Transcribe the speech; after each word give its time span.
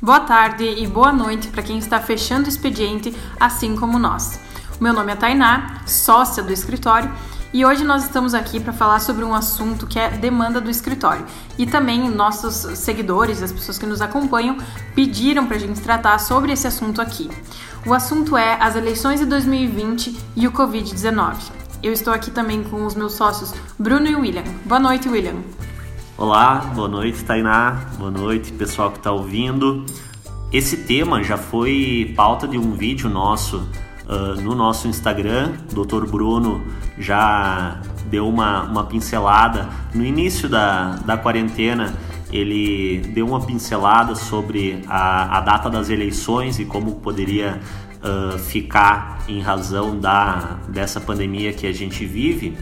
Boa 0.00 0.20
tarde 0.20 0.62
e 0.62 0.86
boa 0.86 1.12
noite 1.12 1.48
para 1.48 1.60
quem 1.60 1.76
está 1.76 1.98
fechando 1.98 2.46
o 2.46 2.48
expediente, 2.48 3.12
assim 3.38 3.74
como 3.74 3.98
nós. 3.98 4.38
Meu 4.80 4.92
nome 4.92 5.10
é 5.10 5.16
Tainá, 5.16 5.82
sócia 5.86 6.40
do 6.40 6.52
escritório, 6.52 7.10
e 7.52 7.66
hoje 7.66 7.82
nós 7.82 8.04
estamos 8.04 8.32
aqui 8.32 8.60
para 8.60 8.72
falar 8.72 9.00
sobre 9.00 9.24
um 9.24 9.34
assunto 9.34 9.88
que 9.88 9.98
é 9.98 10.08
demanda 10.08 10.60
do 10.60 10.70
escritório. 10.70 11.26
E 11.58 11.66
também 11.66 12.08
nossos 12.10 12.78
seguidores, 12.78 13.42
as 13.42 13.50
pessoas 13.50 13.76
que 13.76 13.86
nos 13.86 14.00
acompanham, 14.00 14.58
pediram 14.94 15.48
para 15.48 15.56
a 15.56 15.60
gente 15.60 15.80
tratar 15.80 16.20
sobre 16.20 16.52
esse 16.52 16.68
assunto 16.68 17.02
aqui. 17.02 17.28
O 17.84 17.92
assunto 17.92 18.36
é 18.36 18.56
as 18.62 18.76
eleições 18.76 19.18
de 19.18 19.26
2020 19.26 20.16
e 20.36 20.46
o 20.46 20.52
Covid-19. 20.52 21.34
Eu 21.82 21.92
estou 21.92 22.12
aqui 22.12 22.30
também 22.30 22.62
com 22.62 22.86
os 22.86 22.94
meus 22.94 23.14
sócios 23.14 23.52
Bruno 23.76 24.06
e 24.06 24.14
William. 24.14 24.44
Boa 24.64 24.78
noite, 24.78 25.08
William. 25.08 25.57
Olá, 26.18 26.72
boa 26.74 26.88
noite, 26.88 27.22
Tainá. 27.22 27.86
Boa 27.96 28.10
noite, 28.10 28.50
pessoal 28.50 28.90
que 28.90 28.98
está 28.98 29.12
ouvindo. 29.12 29.86
Esse 30.52 30.78
tema 30.78 31.22
já 31.22 31.36
foi 31.36 32.12
pauta 32.16 32.48
de 32.48 32.58
um 32.58 32.72
vídeo 32.72 33.08
nosso 33.08 33.58
uh, 33.58 34.40
no 34.42 34.52
nosso 34.52 34.88
Instagram. 34.88 35.52
O 35.72 35.84
Dr. 35.84 36.06
Bruno 36.10 36.60
já 36.98 37.80
deu 38.10 38.28
uma, 38.28 38.64
uma 38.64 38.82
pincelada. 38.82 39.68
No 39.94 40.04
início 40.04 40.48
da, 40.48 40.96
da 40.96 41.16
quarentena, 41.16 41.94
ele 42.32 42.98
deu 43.14 43.24
uma 43.24 43.40
pincelada 43.40 44.16
sobre 44.16 44.82
a, 44.88 45.38
a 45.38 45.40
data 45.40 45.70
das 45.70 45.88
eleições 45.88 46.58
e 46.58 46.64
como 46.64 46.96
poderia 46.96 47.60
uh, 48.02 48.36
ficar 48.36 49.22
em 49.28 49.40
razão 49.40 49.96
da, 49.96 50.58
dessa 50.68 51.00
pandemia 51.00 51.52
que 51.52 51.64
a 51.64 51.72
gente 51.72 52.04
vive. 52.04 52.58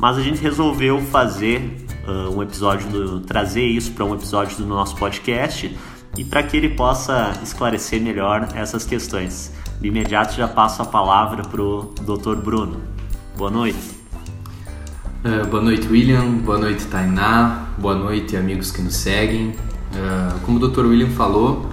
Mas 0.00 0.16
a 0.16 0.22
gente 0.22 0.40
resolveu 0.40 1.02
fazer 1.02 1.83
uh, 2.06 2.36
um 2.36 2.42
episódio, 2.42 2.88
do, 2.88 3.20
trazer 3.20 3.64
isso 3.64 3.92
para 3.92 4.04
um 4.04 4.14
episódio 4.14 4.56
do 4.56 4.66
nosso 4.66 4.96
podcast 4.96 5.76
e 6.16 6.24
para 6.24 6.42
que 6.42 6.56
ele 6.56 6.70
possa 6.70 7.32
esclarecer 7.42 8.00
melhor 8.00 8.48
essas 8.54 8.84
questões. 8.84 9.52
De 9.80 9.88
imediato 9.88 10.34
já 10.34 10.46
passo 10.46 10.82
a 10.82 10.84
palavra 10.84 11.42
para 11.42 11.60
o 11.60 11.92
Dr. 12.02 12.36
Bruno. 12.36 12.80
Boa 13.36 13.50
noite. 13.50 13.78
Uh, 15.24 15.46
boa 15.48 15.62
noite, 15.62 15.88
William. 15.88 16.38
Boa 16.38 16.58
noite, 16.58 16.84
Tainá. 16.86 17.68
Boa 17.78 17.94
noite, 17.94 18.36
amigos 18.36 18.70
que 18.70 18.80
nos 18.82 18.94
seguem. 18.94 19.48
Uh, 19.48 20.40
como 20.44 20.58
o 20.58 20.68
Dr. 20.68 20.86
William 20.86 21.10
falou, 21.10 21.68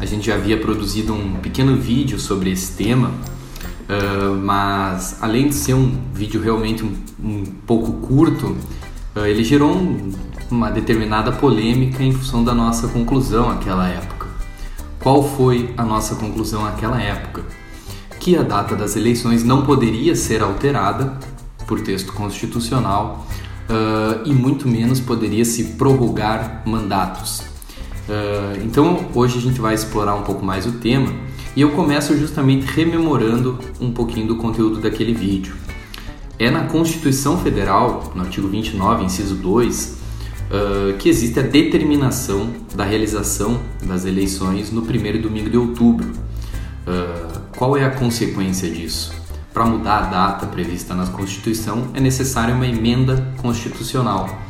a 0.00 0.06
gente 0.06 0.26
já 0.26 0.34
havia 0.34 0.58
produzido 0.58 1.12
um 1.12 1.34
pequeno 1.34 1.76
vídeo 1.76 2.18
sobre 2.18 2.50
esse 2.50 2.76
tema, 2.76 3.08
uh, 3.08 4.34
mas 4.36 5.22
além 5.22 5.48
de 5.48 5.54
ser 5.54 5.74
um 5.74 5.98
vídeo 6.12 6.40
realmente 6.40 6.84
um, 6.84 6.94
um 7.22 7.44
pouco 7.66 7.92
curto, 8.06 8.56
ah, 8.56 8.93
ele 9.22 9.44
gerou 9.44 9.76
um, 9.76 10.10
uma 10.50 10.70
determinada 10.70 11.30
polêmica 11.32 12.02
em 12.02 12.12
função 12.12 12.42
da 12.42 12.54
nossa 12.54 12.88
conclusão 12.88 13.48
naquela 13.48 13.88
época. 13.88 14.26
Qual 15.00 15.22
foi 15.22 15.72
a 15.76 15.84
nossa 15.84 16.14
conclusão 16.14 16.64
naquela 16.64 17.00
época? 17.00 17.44
Que 18.18 18.36
a 18.36 18.42
data 18.42 18.74
das 18.74 18.96
eleições 18.96 19.44
não 19.44 19.62
poderia 19.62 20.16
ser 20.16 20.42
alterada 20.42 21.18
por 21.66 21.80
texto 21.80 22.12
constitucional 22.12 23.26
uh, 23.68 24.22
e 24.24 24.32
muito 24.32 24.66
menos 24.66 25.00
poderia 25.00 25.44
se 25.44 25.64
prorrogar 25.74 26.62
mandatos. 26.64 27.40
Uh, 28.08 28.64
então 28.64 29.06
hoje 29.14 29.38
a 29.38 29.40
gente 29.40 29.60
vai 29.60 29.74
explorar 29.74 30.14
um 30.14 30.22
pouco 30.22 30.44
mais 30.44 30.66
o 30.66 30.72
tema 30.72 31.12
e 31.56 31.60
eu 31.60 31.70
começo 31.70 32.16
justamente 32.16 32.66
rememorando 32.66 33.58
um 33.80 33.92
pouquinho 33.92 34.26
do 34.26 34.36
conteúdo 34.36 34.80
daquele 34.80 35.14
vídeo. 35.14 35.54
É 36.38 36.50
na 36.50 36.64
Constituição 36.64 37.38
Federal, 37.38 38.12
no 38.14 38.22
artigo 38.22 38.48
29, 38.48 39.04
inciso 39.04 39.36
2, 39.36 39.98
uh, 40.50 40.96
que 40.98 41.08
existe 41.08 41.38
a 41.38 41.42
determinação 41.42 42.50
da 42.74 42.84
realização 42.84 43.60
das 43.82 44.04
eleições 44.04 44.72
no 44.72 44.82
primeiro 44.82 45.22
domingo 45.22 45.48
de 45.48 45.56
outubro. 45.56 46.08
Uh, 46.08 47.40
qual 47.56 47.76
é 47.76 47.84
a 47.84 47.90
consequência 47.90 48.68
disso? 48.68 49.12
Para 49.52 49.64
mudar 49.64 49.98
a 49.98 50.06
data 50.06 50.46
prevista 50.46 50.92
na 50.92 51.06
Constituição 51.06 51.84
é 51.94 52.00
necessária 52.00 52.52
uma 52.52 52.66
emenda 52.66 53.32
constitucional. 53.36 54.42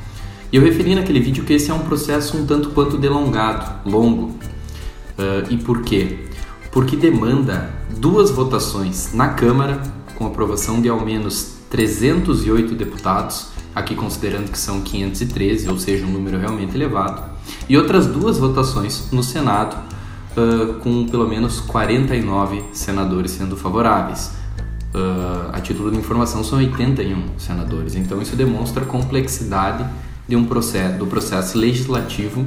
E 0.50 0.56
eu 0.56 0.62
referi 0.62 0.94
naquele 0.94 1.20
vídeo 1.20 1.44
que 1.44 1.52
esse 1.52 1.70
é 1.70 1.74
um 1.74 1.80
processo 1.80 2.38
um 2.38 2.46
tanto 2.46 2.70
quanto 2.70 2.96
delongado, 2.96 3.86
longo. 3.88 4.28
Uh, 5.18 5.50
e 5.50 5.58
por 5.58 5.82
quê? 5.82 6.20
Porque 6.72 6.96
demanda 6.96 7.70
duas 7.98 8.30
votações 8.30 9.12
na 9.12 9.28
Câmara, 9.28 9.82
com 10.14 10.26
aprovação 10.26 10.80
de 10.80 10.88
ao 10.88 11.04
menos 11.04 11.53
308 11.70 12.74
deputados, 12.74 13.48
aqui 13.74 13.94
considerando 13.94 14.50
que 14.50 14.58
são 14.58 14.80
513, 14.80 15.68
ou 15.68 15.78
seja, 15.78 16.04
um 16.04 16.10
número 16.10 16.38
realmente 16.38 16.74
elevado, 16.74 17.22
e 17.68 17.76
outras 17.76 18.06
duas 18.06 18.38
votações 18.38 19.10
no 19.10 19.22
Senado, 19.22 19.76
uh, 20.36 20.74
com 20.80 21.06
pelo 21.06 21.28
menos 21.28 21.60
49 21.60 22.64
senadores 22.72 23.32
sendo 23.32 23.56
favoráveis. 23.56 24.32
Uh, 24.94 25.50
a 25.52 25.60
título 25.60 25.90
de 25.90 25.98
informação, 25.98 26.44
são 26.44 26.58
81 26.58 27.38
senadores, 27.38 27.96
então 27.96 28.22
isso 28.22 28.36
demonstra 28.36 28.84
a 28.84 28.86
complexidade 28.86 29.84
de 30.28 30.36
um 30.36 30.44
processo, 30.44 30.98
do 30.98 31.06
processo 31.06 31.58
legislativo 31.58 32.46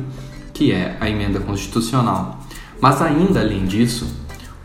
que 0.58 0.72
é 0.72 0.98
a 1.00 1.08
emenda 1.08 1.40
constitucional. 1.40 2.40
Mas 2.82 3.00
ainda 3.00 3.40
além 3.40 3.66
disso, 3.66 4.08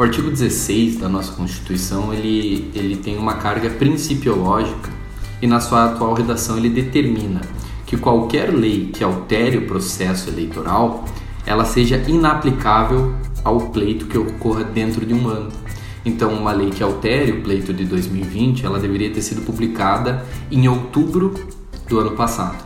o 0.02 0.04
artigo 0.04 0.30
16 0.30 0.96
da 0.96 1.08
nossa 1.08 1.30
Constituição 1.30 2.12
ele, 2.12 2.68
ele 2.74 2.96
tem 2.96 3.16
uma 3.16 3.34
carga 3.34 3.70
principiológica 3.70 4.90
e 5.40 5.46
na 5.46 5.60
sua 5.60 5.84
atual 5.84 6.12
redação 6.14 6.56
ele 6.58 6.68
determina 6.68 7.40
que 7.86 7.96
qualquer 7.96 8.52
lei 8.52 8.90
que 8.92 9.04
altere 9.04 9.58
o 9.58 9.66
processo 9.68 10.28
eleitoral 10.28 11.04
ela 11.46 11.64
seja 11.64 11.98
inaplicável 12.08 13.14
ao 13.44 13.70
pleito 13.70 14.06
que 14.06 14.18
ocorra 14.18 14.64
dentro 14.64 15.06
de 15.06 15.14
um 15.14 15.28
ano. 15.28 15.52
Então, 16.04 16.32
uma 16.34 16.50
lei 16.50 16.70
que 16.70 16.82
altere 16.82 17.30
o 17.30 17.40
pleito 17.40 17.72
de 17.72 17.84
2020, 17.84 18.66
ela 18.66 18.80
deveria 18.80 19.10
ter 19.10 19.22
sido 19.22 19.42
publicada 19.42 20.26
em 20.50 20.66
outubro 20.66 21.34
do 21.88 22.00
ano 22.00 22.12
passado, 22.12 22.58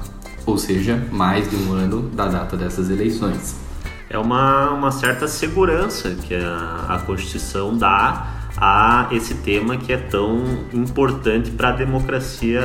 ou 0.46 0.56
seja, 0.56 1.06
mais 1.12 1.50
de 1.50 1.56
um 1.56 1.72
ano 1.72 2.08
da 2.14 2.28
data 2.28 2.56
dessas 2.56 2.88
eleições 2.88 3.65
é 4.08 4.18
uma, 4.18 4.70
uma 4.70 4.92
certa 4.92 5.26
segurança 5.26 6.10
que 6.10 6.34
a, 6.34 6.86
a 6.88 6.98
Constituição 7.00 7.76
dá 7.76 8.34
a 8.56 9.08
esse 9.10 9.34
tema 9.34 9.76
que 9.76 9.92
é 9.92 9.96
tão 9.96 10.42
importante 10.72 11.50
para 11.50 11.70
a 11.70 11.72
democracia 11.72 12.62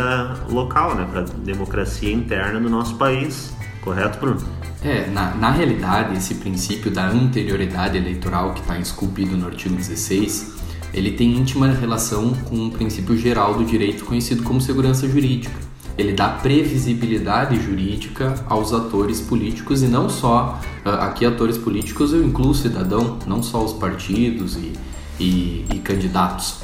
local, 0.49 0.95
né? 0.95 1.07
para 1.09 1.21
a 1.21 1.23
democracia 1.23 2.11
interna 2.13 2.59
do 2.59 2.69
nosso 2.69 2.95
país. 2.95 3.53
Correto, 3.81 4.19
Bruno? 4.19 4.41
É, 4.83 5.07
na, 5.07 5.35
na 5.35 5.51
realidade, 5.51 6.15
esse 6.15 6.35
princípio 6.35 6.89
da 6.91 7.07
anterioridade 7.07 7.97
eleitoral 7.97 8.53
que 8.53 8.61
está 8.61 8.77
esculpido 8.79 9.35
no 9.35 9.47
artigo 9.47 9.75
16, 9.75 10.59
ele 10.93 11.11
tem 11.11 11.35
íntima 11.35 11.67
relação 11.67 12.33
com 12.33 12.67
o 12.67 12.71
princípio 12.71 13.17
geral 13.17 13.55
do 13.55 13.65
direito 13.65 14.05
conhecido 14.05 14.43
como 14.43 14.61
segurança 14.61 15.07
jurídica 15.07 15.70
ele 16.01 16.13
dá 16.13 16.29
previsibilidade 16.29 17.59
jurídica 17.61 18.35
aos 18.47 18.73
atores 18.73 19.21
políticos 19.21 19.83
e 19.83 19.87
não 19.87 20.09
só 20.09 20.59
ah, 20.83 21.05
aqui 21.05 21.25
atores 21.25 21.57
políticos 21.57 22.13
eu 22.13 22.23
incluo 22.23 22.53
cidadão, 22.53 23.19
não 23.25 23.41
só 23.41 23.63
os 23.63 23.73
partidos 23.73 24.55
e, 24.57 24.73
e, 25.19 25.65
e 25.73 25.79
candidatos. 25.79 26.59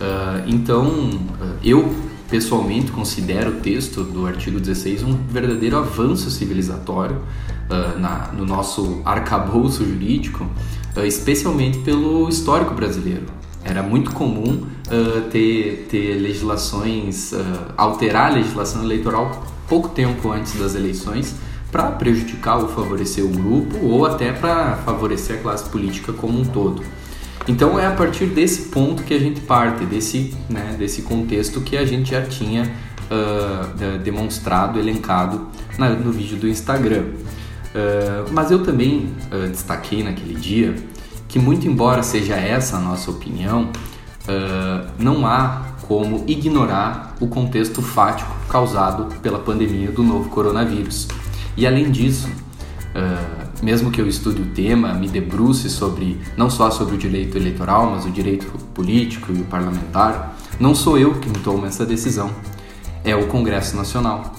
Uh, 0.00 0.42
então 0.46 1.10
eu 1.62 1.94
pessoalmente 2.30 2.90
considero 2.90 3.50
o 3.50 3.60
texto 3.60 4.02
do 4.02 4.24
artigo 4.24 4.58
16 4.58 5.02
um 5.02 5.14
verdadeiro 5.28 5.76
avanço 5.76 6.30
civilizatório 6.30 7.16
uh, 7.16 7.98
na, 7.98 8.28
no 8.32 8.46
nosso 8.46 9.02
arcabouço 9.04 9.84
jurídico, 9.84 10.44
uh, 10.96 11.04
especialmente 11.04 11.78
pelo 11.78 12.28
histórico 12.28 12.72
brasileiro. 12.72 13.26
Era 13.70 13.84
muito 13.84 14.10
comum 14.10 14.66
uh, 14.88 15.20
ter, 15.30 15.86
ter 15.88 16.18
legislações, 16.20 17.30
uh, 17.30 17.36
alterar 17.76 18.32
a 18.32 18.34
legislação 18.34 18.82
eleitoral 18.82 19.46
pouco 19.68 19.90
tempo 19.90 20.32
antes 20.32 20.58
das 20.58 20.74
eleições 20.74 21.36
para 21.70 21.84
prejudicar 21.92 22.56
ou 22.56 22.68
favorecer 22.68 23.24
o 23.24 23.28
grupo 23.28 23.78
ou 23.80 24.04
até 24.04 24.32
para 24.32 24.74
favorecer 24.78 25.36
a 25.36 25.38
classe 25.38 25.70
política 25.70 26.12
como 26.12 26.40
um 26.40 26.44
todo. 26.44 26.82
Então 27.46 27.78
é 27.78 27.86
a 27.86 27.92
partir 27.92 28.26
desse 28.26 28.70
ponto 28.70 29.04
que 29.04 29.14
a 29.14 29.20
gente 29.20 29.40
parte, 29.42 29.84
desse, 29.84 30.34
né, 30.48 30.74
desse 30.76 31.02
contexto 31.02 31.60
que 31.60 31.76
a 31.76 31.84
gente 31.84 32.10
já 32.10 32.22
tinha 32.22 32.64
uh, 32.64 33.98
demonstrado, 33.98 34.80
elencado 34.80 35.46
na, 35.78 35.90
no 35.90 36.10
vídeo 36.10 36.36
do 36.36 36.48
Instagram. 36.48 37.04
Uh, 37.72 38.32
mas 38.32 38.50
eu 38.50 38.64
também 38.64 39.14
uh, 39.30 39.48
destaquei 39.48 40.02
naquele 40.02 40.34
dia 40.34 40.74
que, 41.30 41.38
muito 41.38 41.66
embora 41.66 42.02
seja 42.02 42.34
essa 42.34 42.76
a 42.76 42.80
nossa 42.80 43.08
opinião, 43.10 43.70
uh, 44.28 44.90
não 44.98 45.24
há 45.24 45.62
como 45.86 46.24
ignorar 46.26 47.14
o 47.20 47.28
contexto 47.28 47.80
fático 47.80 48.30
causado 48.48 49.14
pela 49.20 49.38
pandemia 49.38 49.92
do 49.92 50.02
novo 50.02 50.28
coronavírus. 50.28 51.06
E 51.56 51.66
além 51.66 51.88
disso, 51.88 52.28
uh, 52.28 53.64
mesmo 53.64 53.92
que 53.92 54.00
eu 54.00 54.08
estude 54.08 54.42
o 54.42 54.46
tema, 54.46 54.92
me 54.92 55.08
debruce 55.08 55.70
sobre 55.70 56.18
não 56.36 56.50
só 56.50 56.68
sobre 56.68 56.96
o 56.96 56.98
direito 56.98 57.38
eleitoral, 57.38 57.92
mas 57.92 58.04
o 58.04 58.10
direito 58.10 58.46
político 58.74 59.32
e 59.32 59.40
o 59.40 59.44
parlamentar, 59.44 60.36
não 60.58 60.74
sou 60.74 60.98
eu 60.98 61.14
que 61.14 61.30
tomo 61.40 61.64
essa 61.64 61.86
decisão, 61.86 62.30
é 63.04 63.14
o 63.14 63.28
Congresso 63.28 63.76
Nacional 63.76 64.32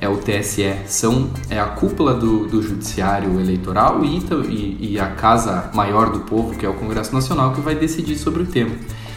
é 0.00 0.08
o 0.08 0.16
TSE, 0.16 0.76
são, 0.86 1.28
é 1.50 1.58
a 1.58 1.66
cúpula 1.66 2.14
do, 2.14 2.46
do 2.46 2.62
judiciário 2.62 3.40
eleitoral 3.40 4.04
e, 4.04 4.18
e, 4.48 4.92
e, 4.92 5.00
a 5.00 5.08
casa 5.08 5.70
maior 5.74 6.12
do 6.12 6.20
povo, 6.20 6.56
que 6.56 6.64
é 6.64 6.68
o 6.68 6.74
Congresso 6.74 7.12
Nacional, 7.12 7.52
que 7.52 7.60
vai 7.60 7.74
decidir 7.74 8.16
sobre 8.16 8.44
o 8.44 8.46
tema. 8.46 8.70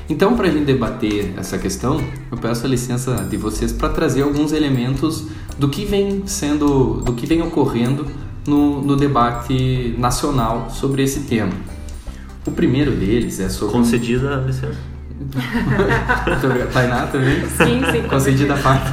Então, 0.09 0.35
para 0.35 0.47
a 0.47 0.51
gente 0.51 0.65
debater 0.65 1.35
essa 1.37 1.57
questão, 1.59 2.01
eu 2.31 2.37
peço 2.37 2.65
a 2.65 2.69
licença 2.69 3.15
de 3.29 3.37
vocês 3.37 3.71
para 3.71 3.89
trazer 3.89 4.23
alguns 4.23 4.51
elementos 4.51 5.27
do 5.57 5.69
que 5.69 5.85
vem 5.85 6.23
sendo, 6.25 6.95
do 7.05 7.13
que 7.13 7.27
vem 7.27 7.43
ocorrendo 7.43 8.07
no, 8.47 8.81
no 8.81 8.95
debate 8.95 9.95
nacional 9.99 10.69
sobre 10.71 11.03
esse 11.03 11.21
tema. 11.21 11.53
O 12.45 12.51
primeiro 12.51 12.91
deles 12.91 13.39
é 13.39 13.49
sobre. 13.49 13.75
Concedida 13.75 14.35
a 14.35 14.41
licença. 14.41 14.77
Tainá 16.73 17.05
também? 17.05 17.41
Sim, 17.45 17.81
sim. 17.91 18.07
Concedida 18.09 18.55
a 18.55 18.57
parte. 18.57 18.91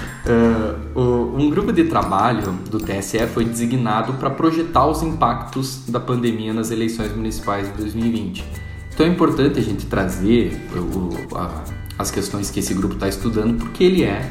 Uh, 0.28 1.38
um 1.38 1.48
grupo 1.48 1.72
de 1.72 1.84
trabalho 1.84 2.52
do 2.70 2.78
TSE 2.78 3.26
foi 3.28 3.46
designado 3.46 4.12
para 4.14 4.28
projetar 4.28 4.86
os 4.86 5.02
impactos 5.02 5.84
da 5.88 5.98
pandemia 5.98 6.52
nas 6.52 6.70
eleições 6.70 7.16
municipais 7.16 7.66
de 7.68 7.78
2020. 7.78 8.44
Então 8.92 9.06
é 9.06 9.08
importante 9.08 9.58
a 9.58 9.62
gente 9.62 9.86
trazer 9.86 10.60
o, 10.76 11.34
a, 11.34 11.64
as 11.98 12.10
questões 12.10 12.50
que 12.50 12.60
esse 12.60 12.74
grupo 12.74 12.94
está 12.94 13.08
estudando, 13.08 13.58
porque 13.58 13.82
ele 13.82 14.04
é 14.04 14.30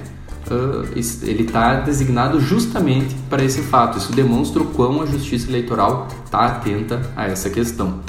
uh, 0.52 0.86
ele 1.24 1.44
está 1.44 1.80
designado 1.80 2.40
justamente 2.40 3.16
para 3.28 3.44
esse 3.44 3.64
fato. 3.64 3.98
Isso 3.98 4.12
demonstra 4.12 4.62
o 4.62 4.66
quão 4.68 5.02
a 5.02 5.06
Justiça 5.08 5.50
Eleitoral 5.50 6.08
está 6.24 6.46
atenta 6.46 7.02
a 7.16 7.26
essa 7.26 7.50
questão. 7.50 8.02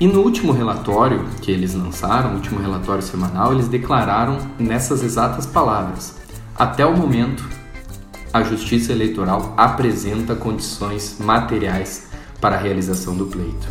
E 0.00 0.08
no 0.08 0.22
último 0.22 0.50
relatório 0.50 1.24
que 1.40 1.52
eles 1.52 1.74
lançaram, 1.74 2.32
o 2.32 2.34
último 2.34 2.60
relatório 2.60 3.02
semanal, 3.02 3.52
eles 3.52 3.68
declararam 3.68 4.38
nessas 4.58 5.04
exatas 5.04 5.46
palavras 5.46 6.23
até 6.56 6.86
o 6.86 6.96
momento, 6.96 7.44
a 8.32 8.42
Justiça 8.42 8.92
Eleitoral 8.92 9.54
apresenta 9.56 10.34
condições 10.34 11.16
materiais 11.18 12.08
para 12.40 12.56
a 12.56 12.58
realização 12.58 13.16
do 13.16 13.26
pleito. 13.26 13.66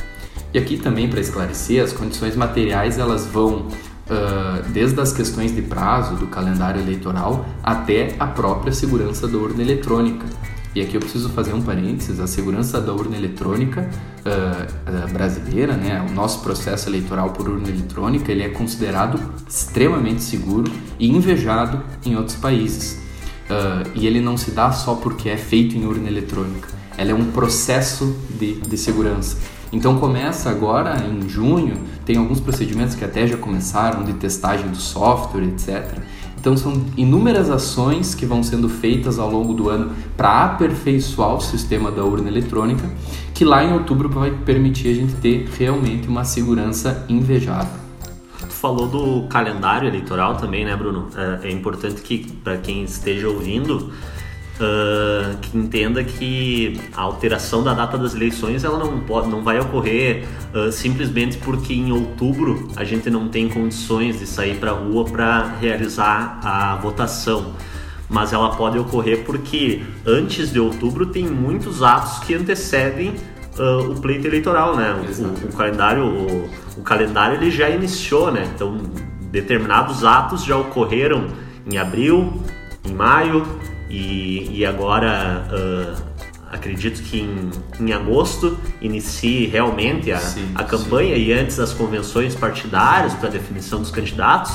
E 0.53 0.57
aqui 0.57 0.77
também 0.77 1.09
para 1.09 1.19
esclarecer, 1.19 1.83
as 1.83 1.93
condições 1.93 2.35
materiais 2.35 2.99
elas 2.99 3.25
vão 3.25 3.67
uh, 3.67 4.69
desde 4.69 4.99
as 4.99 5.11
questões 5.11 5.53
de 5.55 5.61
prazo 5.61 6.15
do 6.15 6.27
calendário 6.27 6.81
eleitoral 6.81 7.45
até 7.63 8.15
a 8.19 8.27
própria 8.27 8.71
segurança 8.71 9.27
da 9.27 9.37
urna 9.37 9.61
eletrônica. 9.61 10.25
E 10.75 10.81
aqui 10.81 10.95
eu 10.95 11.01
preciso 11.01 11.29
fazer 11.29 11.53
um 11.53 11.61
parênteses: 11.61 12.19
a 12.19 12.27
segurança 12.27 12.81
da 12.81 12.91
urna 12.93 13.15
eletrônica 13.15 13.81
uh, 14.25 15.05
uh, 15.05 15.13
brasileira, 15.13 15.73
né, 15.75 16.05
o 16.09 16.13
nosso 16.13 16.41
processo 16.41 16.89
eleitoral 16.89 17.29
por 17.31 17.47
urna 17.47 17.69
eletrônica, 17.69 18.31
ele 18.31 18.43
é 18.43 18.49
considerado 18.49 19.19
extremamente 19.47 20.23
seguro 20.23 20.71
e 20.99 21.09
invejado 21.09 21.83
em 22.05 22.15
outros 22.15 22.37
países. 22.37 23.01
Uh, 23.43 23.89
e 23.93 24.07
ele 24.07 24.21
não 24.21 24.37
se 24.37 24.51
dá 24.51 24.71
só 24.71 24.95
porque 24.95 25.29
é 25.29 25.37
feito 25.37 25.77
em 25.77 25.85
urna 25.85 26.07
eletrônica, 26.07 26.69
ela 26.97 27.11
é 27.11 27.13
um 27.13 27.31
processo 27.31 28.15
de, 28.39 28.55
de 28.55 28.77
segurança. 28.77 29.37
Então 29.71 29.99
começa 29.99 30.51
agora 30.51 31.03
em 31.03 31.27
junho, 31.27 31.81
tem 32.05 32.17
alguns 32.17 32.39
procedimentos 32.39 32.93
que 32.95 33.03
até 33.03 33.25
já 33.25 33.35
começaram 33.37 34.03
de 34.03 34.13
testagem 34.13 34.69
do 34.69 34.77
software, 34.77 35.43
etc. 35.45 35.97
Então 36.43 36.57
são 36.57 36.73
inúmeras 36.97 37.49
ações 37.49 38.13
que 38.13 38.25
vão 38.25 38.43
sendo 38.43 38.67
feitas 38.67 39.17
ao 39.17 39.31
longo 39.31 39.53
do 39.53 39.69
ano 39.69 39.93
para 40.17 40.43
aperfeiçoar 40.43 41.35
o 41.35 41.39
sistema 41.39 41.89
da 41.89 42.03
urna 42.03 42.27
eletrônica, 42.27 42.83
que 43.33 43.45
lá 43.45 43.63
em 43.63 43.71
outubro 43.71 44.09
vai 44.09 44.29
permitir 44.29 44.89
a 44.89 44.93
gente 44.93 45.13
ter 45.13 45.47
realmente 45.57 46.05
uma 46.05 46.25
segurança 46.25 47.05
invejável. 47.07 47.79
Falou 48.49 48.89
do 48.89 49.25
calendário 49.29 49.87
eleitoral 49.87 50.35
também, 50.35 50.65
né, 50.65 50.75
Bruno? 50.75 51.07
É, 51.15 51.47
é 51.47 51.49
importante 51.49 52.01
que 52.01 52.29
para 52.43 52.57
quem 52.57 52.83
esteja 52.83 53.29
ouvindo 53.29 53.93
Uh, 54.53 55.35
que 55.41 55.57
entenda 55.57 56.03
que 56.03 56.79
a 56.95 57.01
alteração 57.01 57.63
da 57.63 57.73
data 57.73 57.97
das 57.97 58.13
eleições 58.13 58.63
ela 58.63 58.77
não 58.77 58.99
pode, 58.99 59.27
não 59.27 59.43
vai 59.43 59.59
ocorrer 59.59 60.25
uh, 60.53 60.71
simplesmente 60.71 61.39
porque 61.39 61.73
em 61.73 61.91
outubro 61.91 62.69
a 62.75 62.83
gente 62.83 63.09
não 63.09 63.27
tem 63.29 63.49
condições 63.49 64.19
de 64.19 64.27
sair 64.27 64.59
para 64.59 64.69
a 64.69 64.73
rua 64.75 65.05
para 65.05 65.55
realizar 65.59 66.39
a 66.43 66.75
votação, 66.75 67.55
mas 68.07 68.31
ela 68.31 68.55
pode 68.55 68.77
ocorrer 68.77 69.23
porque 69.25 69.81
antes 70.05 70.53
de 70.53 70.59
outubro 70.59 71.07
tem 71.07 71.25
muitos 71.25 71.81
atos 71.81 72.19
que 72.19 72.35
antecedem 72.35 73.15
uh, 73.57 73.91
o 73.91 73.99
pleito 73.99 74.27
eleitoral, 74.27 74.75
né? 74.75 74.93
O, 74.93 75.47
o, 75.47 75.51
calendário, 75.51 76.05
o, 76.05 76.49
o 76.77 76.83
calendário 76.83 77.37
ele 77.37 77.49
já 77.49 77.71
iniciou, 77.71 78.31
né? 78.31 78.47
Então 78.53 78.77
determinados 79.31 80.03
atos 80.05 80.43
já 80.43 80.55
ocorreram 80.55 81.25
em 81.65 81.79
abril, 81.79 82.39
em 82.87 82.93
maio 82.93 83.43
e, 83.93 84.49
e 84.51 84.65
agora 84.65 85.45
uh, 85.51 86.03
acredito 86.51 87.03
que 87.03 87.19
em, 87.19 87.51
em, 87.79 87.93
agosto 87.93 88.57
inicie 88.81 89.45
realmente 89.45 90.11
a, 90.11 90.17
sim, 90.17 90.49
a 90.55 90.63
campanha 90.63 91.15
sim. 91.15 91.21
e 91.21 91.33
antes 91.33 91.59
as 91.59 91.73
convenções 91.73 92.33
partidárias 92.33 93.13
para 93.13 93.29
definição 93.29 93.79
dos 93.79 93.91
candidatos. 93.91 94.51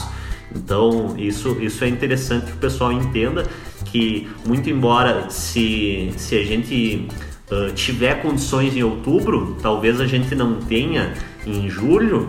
Então 0.52 1.14
isso, 1.17 1.56
isso 1.61 1.85
é 1.85 1.88
interessante 1.88 2.46
que 2.46 2.52
o 2.52 2.56
pessoal 2.56 2.90
entenda 2.90 3.46
que 3.85 4.29
muito 4.44 4.69
embora 4.69 5.31
se, 5.31 6.12
se 6.17 6.37
a 6.37 6.44
gente 6.44 7.06
uh, 7.49 7.73
tiver 7.75 8.20
condições 8.20 8.76
em 8.76 8.82
outubro, 8.82 9.56
talvez 9.62 10.00
a 10.00 10.06
gente 10.06 10.35
não 10.35 10.56
tenha 10.56 11.14
em 11.46 11.70
julho 11.70 12.29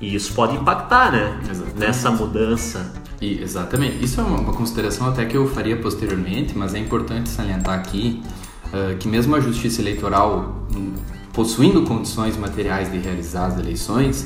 e 0.00 0.14
isso 0.14 0.32
pode 0.32 0.56
impactar, 0.56 1.12
né? 1.12 1.38
Exatamente. 1.50 1.78
Nessa 1.78 2.10
mudança 2.10 3.05
e, 3.20 3.40
exatamente. 3.42 4.04
Isso 4.04 4.20
é 4.20 4.24
uma, 4.24 4.38
uma, 4.38 4.52
consideração 4.52 5.08
até 5.08 5.24
que 5.24 5.36
eu 5.36 5.48
faria 5.48 5.76
posteriormente, 5.76 6.56
mas 6.56 6.74
é 6.74 6.78
importante 6.78 7.28
salientar 7.28 7.78
aqui 7.78 8.22
uh, 8.66 8.96
que 8.98 9.08
mesmo 9.08 9.34
a 9.34 9.40
Justiça 9.40 9.80
Eleitoral 9.80 10.66
um, 10.74 10.92
possuindo 11.32 11.82
condições 11.82 12.36
materiais 12.36 12.90
de 12.90 12.98
realizar 12.98 13.46
as 13.46 13.58
eleições, 13.58 14.22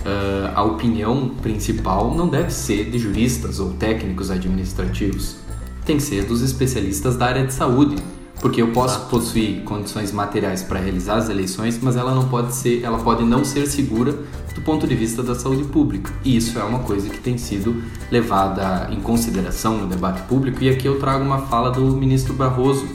uh, 0.00 0.52
a 0.54 0.62
opinião 0.62 1.30
principal 1.42 2.14
não 2.14 2.28
deve 2.28 2.50
ser 2.50 2.90
de 2.90 2.98
juristas 2.98 3.60
ou 3.60 3.74
técnicos 3.74 4.30
administrativos, 4.30 5.36
tem 5.84 5.96
que 5.96 6.02
ser 6.02 6.24
dos 6.24 6.42
especialistas 6.42 7.16
da 7.16 7.26
área 7.26 7.46
de 7.46 7.52
saúde, 7.52 7.96
porque 8.40 8.62
eu 8.62 8.72
posso 8.72 9.00
possuir 9.08 9.62
condições 9.64 10.12
materiais 10.12 10.62
para 10.62 10.80
realizar 10.80 11.16
as 11.16 11.28
eleições, 11.28 11.78
mas 11.82 11.94
ela 11.96 12.14
não 12.14 12.28
pode 12.28 12.54
ser, 12.54 12.82
ela 12.82 12.98
pode 12.98 13.22
não 13.22 13.44
ser 13.44 13.66
segura 13.66 14.14
do 14.54 14.60
ponto 14.60 14.86
de 14.86 14.94
vista 14.94 15.22
da 15.22 15.34
saúde 15.34 15.64
pública. 15.64 16.12
E 16.24 16.36
isso 16.36 16.58
é 16.58 16.64
uma 16.64 16.80
coisa 16.80 17.08
que 17.08 17.18
tem 17.18 17.38
sido 17.38 17.82
levada 18.10 18.88
em 18.92 19.00
consideração 19.00 19.78
no 19.78 19.86
debate 19.86 20.22
público. 20.22 20.62
E 20.62 20.68
aqui 20.68 20.86
eu 20.86 20.98
trago 20.98 21.24
uma 21.24 21.38
fala 21.46 21.70
do 21.70 21.96
ministro 21.96 22.34
Barroso. 22.34 22.86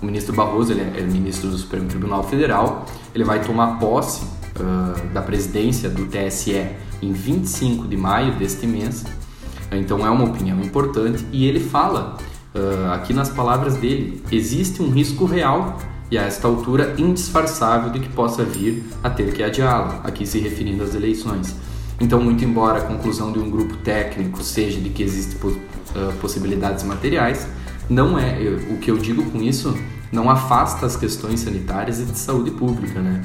O 0.00 0.06
ministro 0.06 0.34
Barroso 0.34 0.72
ele 0.72 0.80
é, 0.80 1.00
é 1.00 1.02
ministro 1.02 1.50
do 1.50 1.58
Supremo 1.58 1.88
Tribunal 1.88 2.22
Federal. 2.24 2.86
Ele 3.14 3.24
vai 3.24 3.42
tomar 3.42 3.78
posse 3.78 4.22
uh, 4.22 5.08
da 5.12 5.22
presidência 5.22 5.88
do 5.88 6.06
TSE 6.06 6.66
em 7.00 7.12
25 7.12 7.88
de 7.88 7.96
maio 7.96 8.34
deste 8.36 8.66
mês. 8.66 9.04
Então 9.70 10.06
é 10.06 10.10
uma 10.10 10.24
opinião 10.24 10.60
importante 10.60 11.24
e 11.32 11.46
ele 11.46 11.60
fala 11.60 12.18
uh, 12.54 12.92
aqui 12.92 13.12
nas 13.12 13.28
palavras 13.28 13.76
dele: 13.76 14.22
existe 14.30 14.82
um 14.82 14.90
risco 14.90 15.24
real 15.24 15.78
e 16.12 16.18
a 16.18 16.24
esta 16.24 16.46
altura 16.46 16.94
indisfarçável 16.98 17.90
de 17.90 17.98
que 17.98 18.08
possa 18.10 18.44
vir 18.44 18.84
a 19.02 19.08
ter 19.08 19.32
que 19.32 19.42
adiá-la, 19.42 20.02
aqui 20.04 20.26
se 20.26 20.38
referindo 20.38 20.84
às 20.84 20.94
eleições. 20.94 21.56
Então, 21.98 22.20
muito 22.20 22.44
embora 22.44 22.80
a 22.80 22.82
conclusão 22.82 23.32
de 23.32 23.38
um 23.38 23.48
grupo 23.48 23.78
técnico 23.78 24.42
seja 24.42 24.78
de 24.78 24.90
que 24.90 25.02
existem 25.02 25.38
possibilidades 26.20 26.84
materiais, 26.84 27.46
não 27.88 28.18
é 28.18 28.38
o 28.70 28.76
que 28.76 28.90
eu 28.90 28.98
digo 28.98 29.22
com 29.30 29.40
isso 29.40 29.74
não 30.12 30.28
afasta 30.28 30.84
as 30.84 30.94
questões 30.94 31.40
sanitárias 31.40 31.98
e 31.98 32.04
de 32.04 32.18
saúde 32.18 32.50
pública, 32.50 33.00
né? 33.00 33.22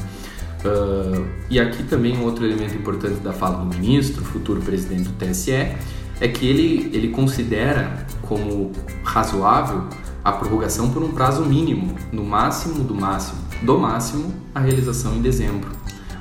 Uh, 0.63 1.27
e 1.49 1.59
aqui 1.59 1.83
também 1.83 2.17
um 2.17 2.23
outro 2.23 2.45
elemento 2.45 2.75
importante 2.75 3.19
da 3.19 3.33
fala 3.33 3.57
do 3.57 3.65
ministro, 3.65 4.23
futuro 4.23 4.61
presidente 4.61 5.09
do 5.09 5.13
TSE, 5.13 5.51
é 5.51 6.27
que 6.27 6.47
ele, 6.47 6.89
ele 6.93 7.09
considera 7.09 8.07
como 8.21 8.71
razoável 9.03 9.83
a 10.27 10.33
prorrogação 10.33 10.89
por 10.91 11.01
um 11.01 11.13
prazo 11.13 11.45
mínimo, 11.45 11.95
no 12.11 12.21
máximo 12.21 12.83
do 12.83 12.93
máximo, 12.93 13.39
do 13.61 13.79
máximo, 13.79 14.33
a 14.53 14.59
realização 14.59 15.15
em 15.15 15.21
dezembro. 15.21 15.69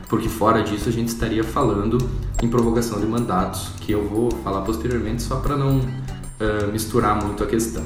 Porque 0.09 0.29
fora 0.29 0.63
disso 0.63 0.89
a 0.89 0.93
gente 0.93 1.09
estaria 1.09 1.43
falando 1.43 1.99
em 2.41 2.47
prorrogação 2.47 3.01
de 3.01 3.07
mandatos, 3.07 3.73
que 3.81 3.91
eu 3.91 4.07
vou 4.07 4.31
falar 4.45 4.61
posteriormente 4.61 5.23
só 5.23 5.41
para 5.41 5.57
não 5.57 5.81
uh, 5.81 6.71
misturar 6.71 7.21
muito 7.21 7.43
a 7.43 7.49
questão. 7.49 7.83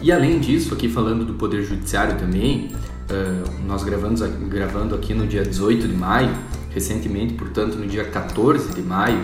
E 0.00 0.10
além 0.10 0.40
disso, 0.40 0.72
aqui 0.72 0.88
falando 0.88 1.22
do 1.22 1.34
Poder 1.34 1.62
Judiciário 1.64 2.18
também, 2.18 2.72
uh, 3.10 3.66
nós 3.66 3.84
gravamos, 3.84 4.22
gravando 4.22 4.94
aqui 4.94 5.12
no 5.12 5.26
dia 5.26 5.44
18 5.44 5.86
de 5.86 5.94
maio, 5.94 6.34
recentemente, 6.70 7.34
portanto, 7.34 7.76
no 7.76 7.86
dia 7.86 8.06
14 8.06 8.72
de 8.72 8.80
maio, 8.80 9.22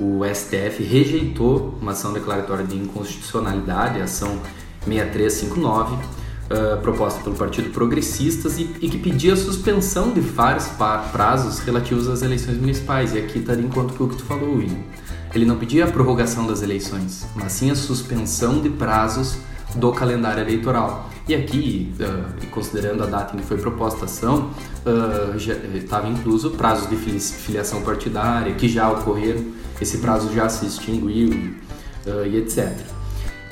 o 0.00 0.22
STF 0.24 0.82
rejeitou 0.82 1.78
uma 1.80 1.92
ação 1.92 2.12
declaratória 2.12 2.64
de 2.66 2.76
inconstitucionalidade, 2.76 4.00
a 4.00 4.04
ação 4.04 4.40
6359, 4.86 5.94
uh, 5.94 6.80
proposta 6.80 7.22
pelo 7.22 7.34
Partido 7.36 7.70
Progressistas 7.70 8.58
e, 8.58 8.70
e, 8.80 8.88
que 8.88 8.98
pedia 8.98 9.34
a 9.34 9.36
suspensão 9.36 10.12
de 10.12 10.20
vários 10.20 10.68
prazos 11.12 11.58
relativos 11.60 12.08
às 12.08 12.22
eleições 12.22 12.58
municipais. 12.58 13.14
E 13.14 13.18
aqui 13.18 13.38
está 13.38 13.54
de 13.54 13.62
encontro 13.62 13.96
com 13.96 14.04
o 14.04 14.08
que 14.08 14.16
tu 14.16 14.24
falou, 14.24 14.56
William. 14.56 14.78
Ele 15.34 15.44
não 15.44 15.56
pedia 15.56 15.84
a 15.84 15.88
prorrogação 15.88 16.46
das 16.46 16.62
eleições, 16.62 17.26
mas 17.34 17.52
sim 17.52 17.70
a 17.70 17.74
suspensão 17.74 18.60
de 18.60 18.70
prazos 18.70 19.36
do 19.74 19.92
calendário 19.92 20.42
eleitoral. 20.42 21.10
E 21.28 21.34
aqui, 21.34 21.92
uh, 22.00 22.46
considerando 22.50 23.02
a 23.02 23.06
data 23.06 23.34
em 23.34 23.40
que 23.40 23.44
foi 23.44 23.58
proposta 23.58 24.02
a 24.02 24.04
ação, 24.04 24.50
uh, 24.86 25.76
estava 25.76 26.08
incluso 26.08 26.50
prazos 26.52 26.88
de 26.88 26.96
filiação 26.96 27.82
partidária, 27.82 28.54
que 28.54 28.68
já 28.68 28.88
ocorreram, 28.90 29.44
esse 29.80 29.98
prazo 29.98 30.32
já 30.32 30.48
se 30.48 30.66
extinguiu 30.66 31.30
uh, 31.30 32.26
e 32.26 32.36
etc. 32.36 32.95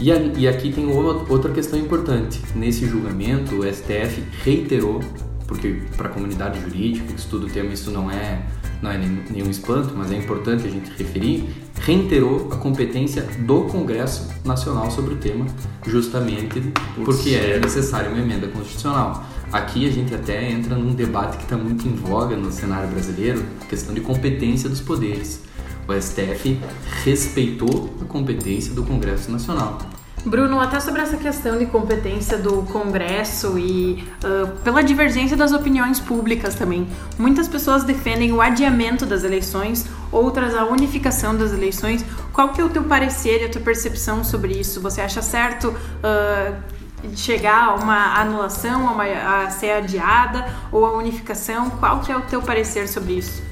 E, 0.01 0.11
a, 0.11 0.17
e 0.17 0.49
aqui 0.49 0.73
tem 0.73 0.87
outra 0.87 1.53
questão 1.53 1.79
importante. 1.79 2.41
Nesse 2.55 2.87
julgamento, 2.87 3.57
o 3.57 3.73
STF 3.73 4.23
reiterou, 4.43 5.01
porque 5.47 5.83
para 5.97 6.09
a 6.09 6.13
comunidade 6.13 6.61
jurídica 6.61 7.13
que 7.13 7.19
estuda 7.19 7.47
o 7.47 7.51
tema 7.51 7.73
isso 7.73 7.91
não 7.91 8.11
é, 8.11 8.43
não 8.83 8.91
é 8.91 8.99
nenhum 8.99 9.51
espanto, 9.51 9.95
mas 9.97 10.11
é 10.11 10.17
importante 10.17 10.67
a 10.67 10.71
gente 10.71 10.91
referir, 10.99 11.49
reiterou 11.81 12.49
a 12.51 12.57
competência 12.57 13.23
do 13.23 13.63
Congresso 13.63 14.29
Nacional 14.45 14.91
sobre 14.91 15.15
o 15.15 15.17
tema, 15.17 15.47
justamente 15.87 16.61
porque 17.05 17.31
é 17.31 17.61
necessária 17.61 18.11
uma 18.11 18.19
emenda 18.19 18.49
constitucional. 18.49 19.25
Aqui 19.53 19.87
a 19.87 19.93
gente 19.93 20.13
até 20.13 20.51
entra 20.51 20.75
num 20.75 20.93
debate 20.93 21.37
que 21.37 21.45
está 21.45 21.57
muito 21.57 21.87
em 21.87 21.95
voga 21.95 22.37
no 22.37 22.51
cenário 22.51 22.89
brasileiro, 22.91 23.45
questão 23.69 23.95
de 23.95 24.01
competência 24.01 24.69
dos 24.69 24.81
poderes 24.81 25.43
o 25.87 26.01
STF 26.01 26.61
respeitou 27.05 27.95
a 28.01 28.05
competência 28.05 28.73
do 28.73 28.85
Congresso 28.85 29.31
Nacional. 29.31 29.79
Bruno, 30.25 30.59
até 30.59 30.81
sobre 30.81 31.03
essa 31.03 31.19
questão 31.19 31.59
de 31.59 31.67
competência 31.67 32.39
do 32.39 32.63
Congresso 32.63 33.59
e 33.59 34.03
uh, 34.25 34.49
pela 34.63 34.83
divergência 34.83 35.37
das 35.37 35.53
opiniões 35.53 36.01
públicas 36.01 36.55
também. 36.55 36.89
Muitas 37.19 37.47
pessoas 37.47 37.85
defendem 37.85 38.33
o 38.33 38.41
adiamento 38.41 39.05
das 39.05 39.23
eleições, 39.23 39.87
outras 40.11 40.55
a 40.55 40.65
unificação 40.65 41.37
das 41.37 41.53
eleições. 41.53 42.03
Qual 42.33 42.49
que 42.53 42.61
é 42.61 42.65
o 42.65 42.71
teu 42.71 42.85
parecer 42.85 43.43
e 43.43 43.45
a 43.45 43.51
tua 43.51 43.61
percepção 43.61 44.25
sobre 44.25 44.55
isso? 44.55 44.81
Você 44.81 45.03
acha 45.03 45.21
certo 45.21 45.69
uh, 45.69 46.57
chegar 47.15 47.69
a 47.69 47.75
uma 47.75 48.19
anulação, 48.19 48.89
a, 48.89 48.93
uma, 48.93 49.05
a 49.05 49.51
ser 49.51 49.73
adiada 49.73 50.47
ou 50.73 50.87
a 50.87 50.97
unificação? 50.97 51.69
Qual 51.69 52.01
que 52.01 52.11
é 52.11 52.17
o 52.17 52.23
teu 52.23 52.41
parecer 52.41 52.89
sobre 52.89 53.13
isso? 53.19 53.43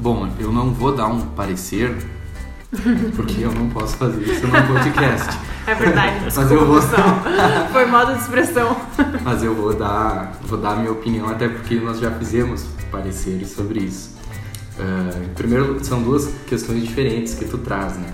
Bom, 0.00 0.26
eu 0.38 0.50
não 0.50 0.72
vou 0.72 0.94
dar 0.96 1.08
um 1.08 1.20
parecer, 1.20 1.94
porque 3.14 3.42
eu 3.42 3.52
não 3.52 3.68
posso 3.68 3.98
fazer 3.98 4.22
isso 4.22 4.46
no 4.46 4.52
podcast. 4.52 5.38
É 5.66 5.74
verdade, 5.74 6.24
Mas 6.34 6.50
eu 6.50 6.66
vou... 6.66 6.80
Foi 7.70 7.84
modo 7.84 8.14
de 8.14 8.20
expressão. 8.20 8.74
Mas 9.22 9.42
eu 9.42 9.54
vou 9.54 9.74
dar, 9.74 10.32
vou 10.42 10.58
dar 10.58 10.70
a 10.70 10.76
minha 10.76 10.90
opinião, 10.90 11.28
até 11.28 11.48
porque 11.48 11.74
nós 11.74 12.00
já 12.00 12.10
fizemos 12.12 12.64
pareceres 12.90 13.50
sobre 13.50 13.80
isso. 13.80 14.16
Uh, 14.78 15.28
primeiro, 15.34 15.84
são 15.84 16.02
duas 16.02 16.32
questões 16.46 16.82
diferentes 16.82 17.34
que 17.34 17.44
tu 17.44 17.58
traz, 17.58 17.98
né? 17.98 18.10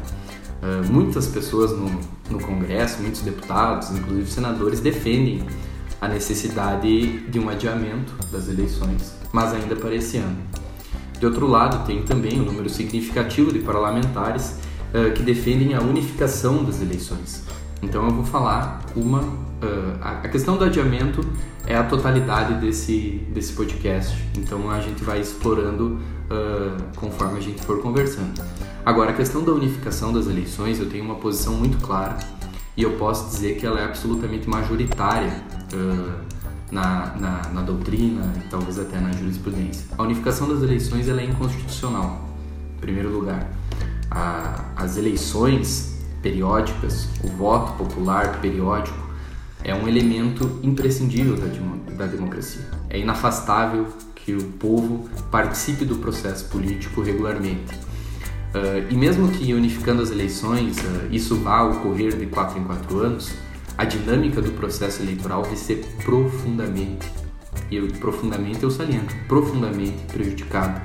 Uh, 0.61 0.93
muitas 0.93 1.29
pessoas 1.29 1.71
no, 1.71 1.89
no 2.29 2.41
Congresso, 2.41 3.01
muitos 3.01 3.21
deputados, 3.21 3.93
inclusive 3.93 4.29
senadores, 4.29 4.81
defendem 4.81 5.47
a 6.01 6.09
necessidade 6.09 7.21
de 7.29 7.39
um 7.39 7.49
adiamento 7.49 8.13
das 8.33 8.49
eleições, 8.49 9.15
mas 9.33 9.55
ainda 9.55 9.77
para 9.77 9.95
esse 9.95 10.17
ano. 10.17 10.66
De 11.19 11.27
outro 11.27 11.47
lado, 11.47 11.87
tem 11.87 12.03
também 12.03 12.41
um 12.41 12.45
número 12.45 12.69
significativo 12.69 13.53
de 13.53 13.61
parlamentares 13.61 14.59
uh, 14.93 15.13
que 15.13 15.23
defendem 15.23 15.75
a 15.75 15.81
unificação 15.81 16.63
das 16.63 16.81
eleições. 16.81 17.45
Então 17.83 18.05
eu 18.05 18.11
vou 18.11 18.25
falar 18.25 18.85
uma. 18.95 19.21
Uh, 19.21 19.99
a 20.03 20.29
questão 20.29 20.57
do 20.57 20.65
adiamento 20.65 21.21
é 21.67 21.75
a 21.75 21.83
totalidade 21.83 22.55
desse, 22.61 23.23
desse 23.33 23.55
podcast, 23.55 24.17
então 24.37 24.71
a 24.71 24.81
gente 24.81 25.03
vai 25.03 25.21
explorando 25.21 25.99
uh, 26.31 26.83
conforme 26.95 27.39
a 27.39 27.41
gente 27.41 27.63
for 27.63 27.81
conversando. 27.81 28.41
Agora, 28.85 29.11
a 29.11 29.15
questão 29.15 29.43
da 29.43 29.53
unificação 29.53 30.13
das 30.13 30.27
eleições, 30.27 30.79
eu 30.79 30.89
tenho 30.89 31.05
uma 31.05 31.17
posição 31.17 31.55
muito 31.55 31.79
clara 31.79 32.19
e 32.77 32.83
eu 32.83 32.93
posso 32.93 33.29
dizer 33.31 33.57
que 33.57 33.67
ela 33.67 33.81
é 33.81 33.85
absolutamente 33.85 34.49
majoritária 34.49 35.33
na, 36.71 37.15
na, 37.17 37.49
na, 37.53 37.63
doutrina 37.63 38.33
e 38.37 38.49
talvez 38.49 38.79
até 38.79 38.99
na 38.99 39.13
jurisprudência. 39.13 39.87
A 39.97 40.03
unificação 40.03 40.49
das 40.49 40.63
eleições 40.63 41.09
ela 41.09 41.21
é 41.21 41.25
inconstitucional, 41.25 42.29
em 42.77 42.81
primeiro 42.81 43.11
lugar. 43.11 43.49
A, 44.11 44.65
as 44.77 44.97
eleições 44.97 45.97
periódicas, 46.23 47.09
o 47.23 47.29
voto 47.29 47.73
popular 47.75 48.41
periódico, 48.41 49.07
é 49.63 49.75
um 49.75 49.89
elemento 49.89 50.61
imprescindível 50.63 51.37
da, 51.37 51.47
da 51.95 52.07
democracia. 52.07 52.65
É 52.89 52.99
inafastável 52.99 53.89
que 54.15 54.33
o 54.35 54.43
povo 54.43 55.09
participe 55.31 55.85
do 55.85 55.97
processo 55.97 56.49
político 56.49 57.01
regularmente. 57.01 57.75
Uh, 57.75 58.91
e 58.91 58.97
mesmo 58.97 59.29
que 59.29 59.53
unificando 59.53 60.03
as 60.03 60.11
eleições, 60.11 60.79
uh, 60.79 61.09
isso 61.13 61.37
vá 61.37 61.63
ocorrer 61.63 62.17
de 62.17 62.27
quatro 62.27 62.59
em 62.59 62.65
quatro 62.65 62.99
anos, 62.99 63.33
a 63.79 63.85
dinâmica 63.85 64.41
do 64.41 64.53
processo 64.53 65.03
eleitoral 65.03 65.43
vai 65.43 65.57
ser 65.57 65.85
profundamente, 66.05 67.11
e 67.71 67.77
eu, 67.77 67.89
profundamente 68.01 68.63
eu 68.63 68.71
saliento, 68.71 69.15
profundamente 69.29 69.99
prejudicada, 70.13 70.83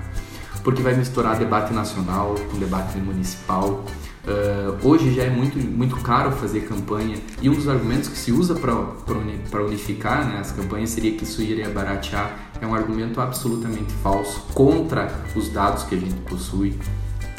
porque 0.64 0.82
vai 0.82 0.96
misturar 0.96 1.38
debate 1.38 1.74
nacional 1.74 2.36
com 2.50 2.60
debate 2.60 2.98
municipal. 2.98 3.86
Uh, 4.24 4.88
hoje 4.88 5.16
já 5.16 5.24
é 5.24 5.30
muito, 5.32 5.58
muito 5.58 5.96
caro 5.98 6.32
fazer 6.34 6.62
campanha 6.68 7.18
e 7.42 7.50
um 7.50 7.54
dos 7.54 7.68
argumentos 7.68 8.08
que 8.08 8.18
se 8.18 8.32
usa 8.32 8.54
para 8.54 9.64
unificar 9.64 10.28
né, 10.28 10.38
as 10.40 10.52
campanhas 10.52 10.92
seria 10.92 11.14
que 11.14 11.24
isso 11.24 11.42
iria 11.42 11.70
baratear. 11.70 12.52
É 12.62 12.68
um 12.68 12.76
argumento 12.76 13.20
absolutamente 13.20 13.92
falso 14.04 14.42
contra 14.54 15.12
os 15.36 15.50
dados 15.50 15.84
que 15.84 15.96
a 15.96 15.98
gente 15.98 16.14
possui. 16.22 16.78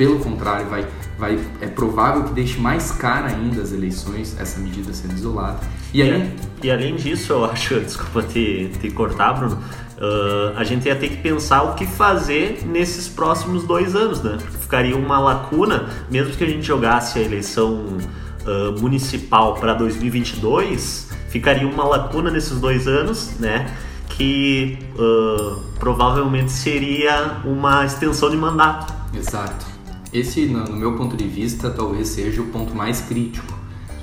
Pelo 0.02 0.18
contrário, 0.18 0.66
vai, 0.66 0.85
vai, 1.16 1.38
é 1.61 1.68
provável 1.68 2.25
que 2.25 2.32
deixe 2.32 2.59
mais 2.59 2.90
cara 2.90 3.28
ainda 3.28 3.62
as 3.62 3.73
eleições, 3.73 4.37
essa 4.37 4.59
medida 4.59 4.92
sendo 4.92 5.14
isolada. 5.14 5.61
E, 5.94 6.02
aí... 6.02 6.35
e, 6.61 6.66
e 6.66 6.71
além 6.73 6.97
disso, 6.97 7.32
eu 7.32 7.44
acho, 7.44 7.78
desculpa 7.87 8.21
te, 8.25 8.68
te 8.80 8.90
cortar, 8.90 9.35
Bruno, 9.35 9.54
uh, 9.54 10.56
a 10.59 10.64
gente 10.64 10.88
ia 10.88 10.97
ter 10.97 11.09
que 11.09 11.18
pensar 11.18 11.62
o 11.62 11.75
que 11.75 11.87
fazer 11.87 12.64
nesses 12.66 13.09
próximos 13.09 13.62
dois 13.62 13.94
anos, 13.94 14.21
né? 14.25 14.38
Porque 14.42 14.59
ficaria 14.59 14.97
uma 14.97 15.21
lacuna, 15.21 15.88
mesmo 16.11 16.35
que 16.35 16.42
a 16.42 16.49
gente 16.49 16.66
jogasse 16.66 17.21
a 17.21 17.23
eleição 17.23 17.97
uh, 18.44 18.80
municipal 18.80 19.54
para 19.54 19.73
2022, 19.75 21.11
ficaria 21.28 21.68
uma 21.68 21.85
lacuna 21.85 22.28
nesses 22.28 22.59
dois 22.59 22.88
anos, 22.88 23.38
né? 23.38 23.73
Que 24.09 24.80
uh, 24.97 25.62
provavelmente 25.78 26.50
seria 26.50 27.40
uma 27.44 27.87
extensão 27.87 28.28
de 28.28 28.37
mandato. 28.37 28.92
Exato. 29.14 29.72
Esse, 30.12 30.45
no 30.45 30.76
meu 30.76 30.92
ponto 30.92 31.16
de 31.16 31.26
vista, 31.26 31.71
talvez 31.71 32.09
seja 32.09 32.42
o 32.42 32.47
ponto 32.47 32.75
mais 32.75 33.00
crítico. 33.00 33.52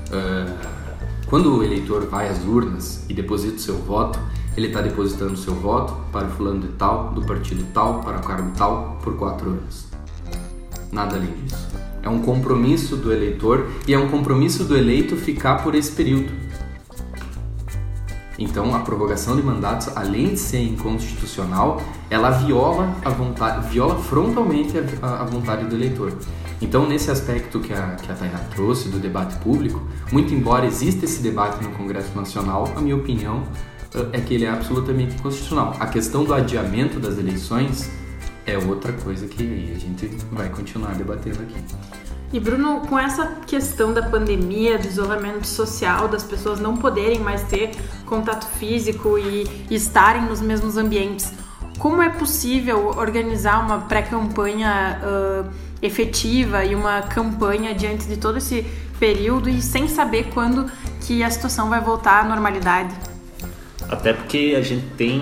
Uh, 0.08 0.80
quando 1.28 1.56
o 1.56 1.63
eleitor 1.63 2.08
vai 2.08 2.28
às 2.28 2.44
urnas 2.44 3.06
e 3.08 3.13
deposita 3.13 3.58
o 3.58 3.60
seu 3.60 3.75
voto, 3.75 4.20
ele 4.58 4.68
está 4.68 4.82
depositando 4.82 5.34
o 5.34 5.38
seu 5.38 5.54
voto 5.54 5.94
para 6.12 6.25
o 6.25 6.32
fulano 6.32 6.62
de 6.62 6.70
tal, 6.70 7.12
do 7.13 7.22
partido 7.22 7.63
tal, 7.74 8.01
para 8.01 8.18
o 8.18 8.24
cargo 8.24 8.51
tal, 8.58 9.00
por 9.04 9.16
quatro 9.16 9.51
anos. 9.51 9.86
Nada 10.92 11.16
além 11.16 11.32
disso. 11.44 11.68
É 12.01 12.10
um 12.10 12.24
compromisso 12.24 12.96
do 12.96 13.13
eleitor 13.13 13.70
e 13.88 13.94
é 13.94 14.00
um 14.00 14.10
compromisso 14.10 14.63
do 14.63 14.75
eleito 14.75 15.16
ficar 15.16 15.63
por 15.63 15.75
esse 15.75 15.92
período. 15.92 16.32
Então, 18.39 18.74
a 18.74 18.79
prorrogação 18.79 19.36
de 19.36 19.43
mandatos, 19.43 19.89
além 19.98 20.29
de 20.29 20.38
ser 20.38 20.62
inconstitucional, 20.63 21.81
ela 22.10 22.29
viola 22.31 22.96
a 23.03 23.10
vontade, 23.10 23.69
viola 23.69 23.98
frontalmente 23.98 24.74
a, 25.01 25.22
a 25.22 25.25
vontade 25.25 25.65
do 25.65 25.75
eleitor. 25.75 26.13
Então, 26.62 26.88
nesse 26.88 27.12
aspecto 27.12 27.60
que 27.60 27.74
a, 27.74 27.96
que 27.96 28.10
a 28.12 28.15
Tainá 28.15 28.39
trouxe 28.55 28.88
do 28.89 28.98
debate 28.98 29.38
público, 29.39 29.86
muito 30.12 30.34
embora 30.34 30.65
exista 30.65 31.05
esse 31.05 31.22
debate 31.22 31.62
no 31.63 31.72
Congresso 31.72 32.15
Nacional, 32.15 32.72
a 32.75 32.81
minha 32.81 32.96
opinião 32.96 33.43
eh, 33.93 34.08
é 34.13 34.22
que 34.22 34.34
ele 34.34 34.46
é 34.46 34.50
absolutamente 34.50 35.15
inconstitucional. 35.15 35.75
A 35.79 35.88
questão 35.88 36.24
do 36.24 36.34
adiamento 36.34 37.00
das 37.00 37.17
eleições 37.17 37.89
é 38.46 38.58
outra 38.58 38.93
coisa 38.93 39.27
que 39.27 39.74
a 39.75 39.79
gente 39.79 40.08
vai 40.31 40.50
continuar 40.50 40.93
debatendo 40.96 41.39
aqui. 41.41 41.99
E 42.31 42.39
Bruno, 42.39 42.81
com 42.81 42.98
essa 42.98 43.25
questão 43.48 43.91
da 43.91 44.03
pandemia, 44.03 44.77
do 44.77 44.88
isolamento 44.88 45.48
social, 45.48 46.07
das 46.07 46.24
pessoas 46.24 46.59
não 46.59 46.77
poderem 46.77 47.19
mais 47.19 47.41
ter 47.43 47.71
contato 48.05 48.45
físico 48.57 49.17
e, 49.17 49.48
estarem 49.71 50.21
nos 50.24 50.39
mesmos 50.39 50.77
ambientes, 50.77 51.33
como 51.79 52.01
é 52.01 52.09
possível 52.09 52.89
organizar 52.89 53.65
uma 53.65 53.79
pré-campanha 53.79 55.00
uh, 55.01 55.50
efetiva 55.81 56.63
e 56.63 56.75
uma 56.75 57.01
campanha 57.01 57.74
diante 57.74 58.05
de 58.05 58.17
todo 58.17 58.38
esse 58.38 58.63
período 59.00 59.50
e 59.50 59.62
sem 59.62 59.88
saber 59.88 60.29
quando 60.33 60.69
que 61.01 61.24
a 61.24 61.31
situação 61.31 61.69
vai 61.69 61.81
voltar 61.81 62.25
à 62.25 62.27
normalidade? 62.27 62.93
até 63.89 64.13
porque 64.13 64.55
a 64.55 64.62
gente 64.62 64.86
tem 64.95 65.19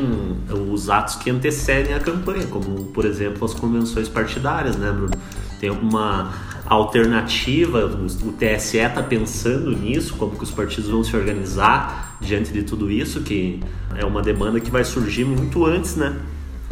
os 0.49 0.89
atos 0.89 1.15
que 1.15 1.29
antecedem 1.29 1.93
a 1.93 1.99
campanha, 2.01 2.45
como 2.47 2.83
por 2.87 3.05
exemplo 3.05 3.45
as 3.45 3.53
convenções 3.53 4.09
partidárias, 4.09 4.75
né, 4.75 4.91
Bruno? 4.91 5.13
Tem 5.59 5.69
alguma 5.69 6.33
alternativa? 6.67 7.85
O 7.85 8.31
TSE 8.33 8.77
está 8.77 9.01
pensando 9.01 9.71
nisso, 9.71 10.15
como 10.15 10.35
que 10.35 10.43
os 10.43 10.51
partidos 10.51 10.89
vão 10.89 11.03
se 11.03 11.15
organizar 11.15 12.17
diante 12.21 12.51
de 12.51 12.63
tudo 12.63 12.91
isso, 12.91 13.21
que 13.21 13.59
é 13.95 14.05
uma 14.05 14.21
demanda 14.21 14.59
que 14.59 14.69
vai 14.69 14.83
surgir 14.83 15.25
muito 15.25 15.65
antes, 15.65 15.95
né? 15.95 16.17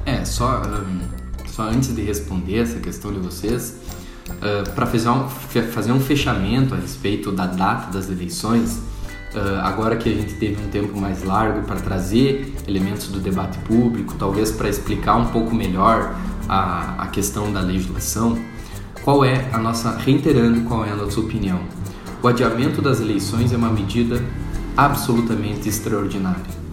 É, 0.05 0.23
só, 0.23 0.61
um, 0.61 1.47
só 1.47 1.63
antes 1.63 1.95
de 1.95 2.01
responder 2.01 2.59
essa 2.59 2.79
questão 2.79 3.11
de 3.11 3.19
vocês, 3.19 3.79
uh, 4.29 4.69
para 4.71 4.85
fazer 4.85 5.09
um, 5.09 5.27
fazer 5.29 5.91
um 5.91 5.99
fechamento 5.99 6.73
a 6.73 6.77
respeito 6.77 7.31
da 7.31 7.47
data 7.47 7.91
das 7.91 8.09
eleições, 8.09 8.81
Uh, 9.35 9.59
agora 9.63 9.97
que 9.97 10.07
a 10.07 10.13
gente 10.13 10.35
teve 10.35 10.63
um 10.63 10.69
tempo 10.69 10.97
mais 10.97 11.21
largo 11.21 11.63
para 11.63 11.75
trazer 11.75 12.55
elementos 12.65 13.09
do 13.09 13.19
debate 13.19 13.57
público, 13.59 14.15
talvez 14.17 14.49
para 14.49 14.69
explicar 14.69 15.17
um 15.17 15.25
pouco 15.25 15.53
melhor 15.53 16.15
a, 16.47 17.03
a 17.03 17.07
questão 17.07 17.51
da 17.51 17.59
legislação, 17.59 18.37
qual 19.05 19.23
é 19.23 19.47
a 19.53 19.59
nossa, 19.59 19.95
reiterando 19.97 20.61
qual 20.61 20.83
é 20.83 20.89
a 20.89 20.95
nossa 20.95 21.19
opinião. 21.19 21.59
O 22.23 22.27
adiamento 22.27 22.81
das 22.81 22.99
eleições 22.99 23.53
é 23.53 23.55
uma 23.55 23.69
medida 23.69 24.19
absolutamente 24.75 25.69
extraordinária. 25.69 26.65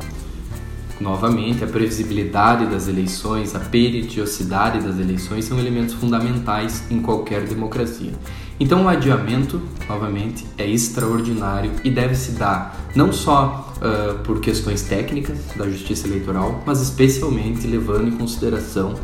Novamente, 0.98 1.62
a 1.62 1.66
previsibilidade 1.66 2.64
das 2.66 2.88
eleições, 2.88 3.54
a 3.54 3.58
periodicidade 3.58 4.80
das 4.80 4.98
eleições 4.98 5.44
são 5.44 5.58
elementos 5.58 5.92
fundamentais 5.94 6.84
em 6.90 7.02
qualquer 7.02 7.42
democracia. 7.42 8.12
Então, 8.58 8.84
o 8.84 8.88
adiamento, 8.88 9.60
novamente, 9.86 10.46
é 10.56 10.66
extraordinário 10.66 11.70
e 11.84 11.90
deve 11.90 12.14
se 12.14 12.32
dar 12.32 12.80
não 12.94 13.12
só 13.12 13.74
uh, 13.76 14.18
por 14.20 14.40
questões 14.40 14.82
técnicas 14.82 15.38
da 15.54 15.68
justiça 15.68 16.06
eleitoral, 16.06 16.62
mas 16.64 16.80
especialmente 16.80 17.66
levando 17.66 18.08
em 18.08 18.12
consideração 18.12 18.94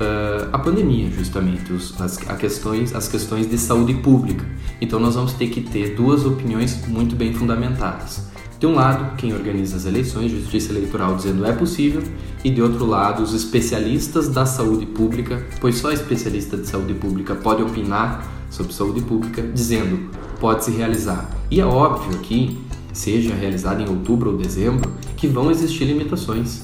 uh, 0.00 0.48
a 0.52 0.58
pandemia, 0.58 1.10
justamente, 1.10 1.72
os, 1.72 2.00
as, 2.00 2.16
questões, 2.16 2.94
as 2.94 3.08
questões 3.08 3.48
de 3.48 3.58
saúde 3.58 3.94
pública. 3.94 4.44
Então, 4.80 4.98
nós 4.98 5.14
vamos 5.14 5.32
ter 5.34 5.48
que 5.48 5.60
ter 5.60 5.94
duas 5.94 6.24
opiniões 6.24 6.86
muito 6.86 7.16
bem 7.16 7.32
fundamentadas. 7.32 8.32
De 8.58 8.66
um 8.66 8.74
lado, 8.74 9.16
quem 9.16 9.34
organiza 9.34 9.76
as 9.76 9.84
eleições, 9.84 10.30
Justiça 10.30 10.72
Eleitoral, 10.72 11.16
dizendo 11.16 11.44
é 11.44 11.52
possível, 11.52 12.02
e 12.42 12.50
de 12.50 12.62
outro 12.62 12.86
lado, 12.86 13.22
os 13.22 13.34
especialistas 13.34 14.28
da 14.28 14.46
saúde 14.46 14.86
pública, 14.86 15.44
pois 15.60 15.76
só 15.76 15.90
especialista 15.92 16.56
de 16.56 16.66
saúde 16.66 16.94
pública 16.94 17.34
pode 17.34 17.62
opinar 17.62 18.26
sobre 18.48 18.72
saúde 18.72 19.02
pública, 19.02 19.42
dizendo 19.42 20.08
pode 20.40 20.64
se 20.64 20.70
realizar. 20.70 21.28
E 21.50 21.60
é 21.60 21.66
óbvio 21.66 22.18
que, 22.20 22.58
seja 22.92 23.34
realizado 23.34 23.82
em 23.82 23.88
outubro 23.88 24.30
ou 24.30 24.36
dezembro, 24.36 24.90
que 25.16 25.26
vão 25.26 25.50
existir 25.50 25.84
limitações. 25.84 26.63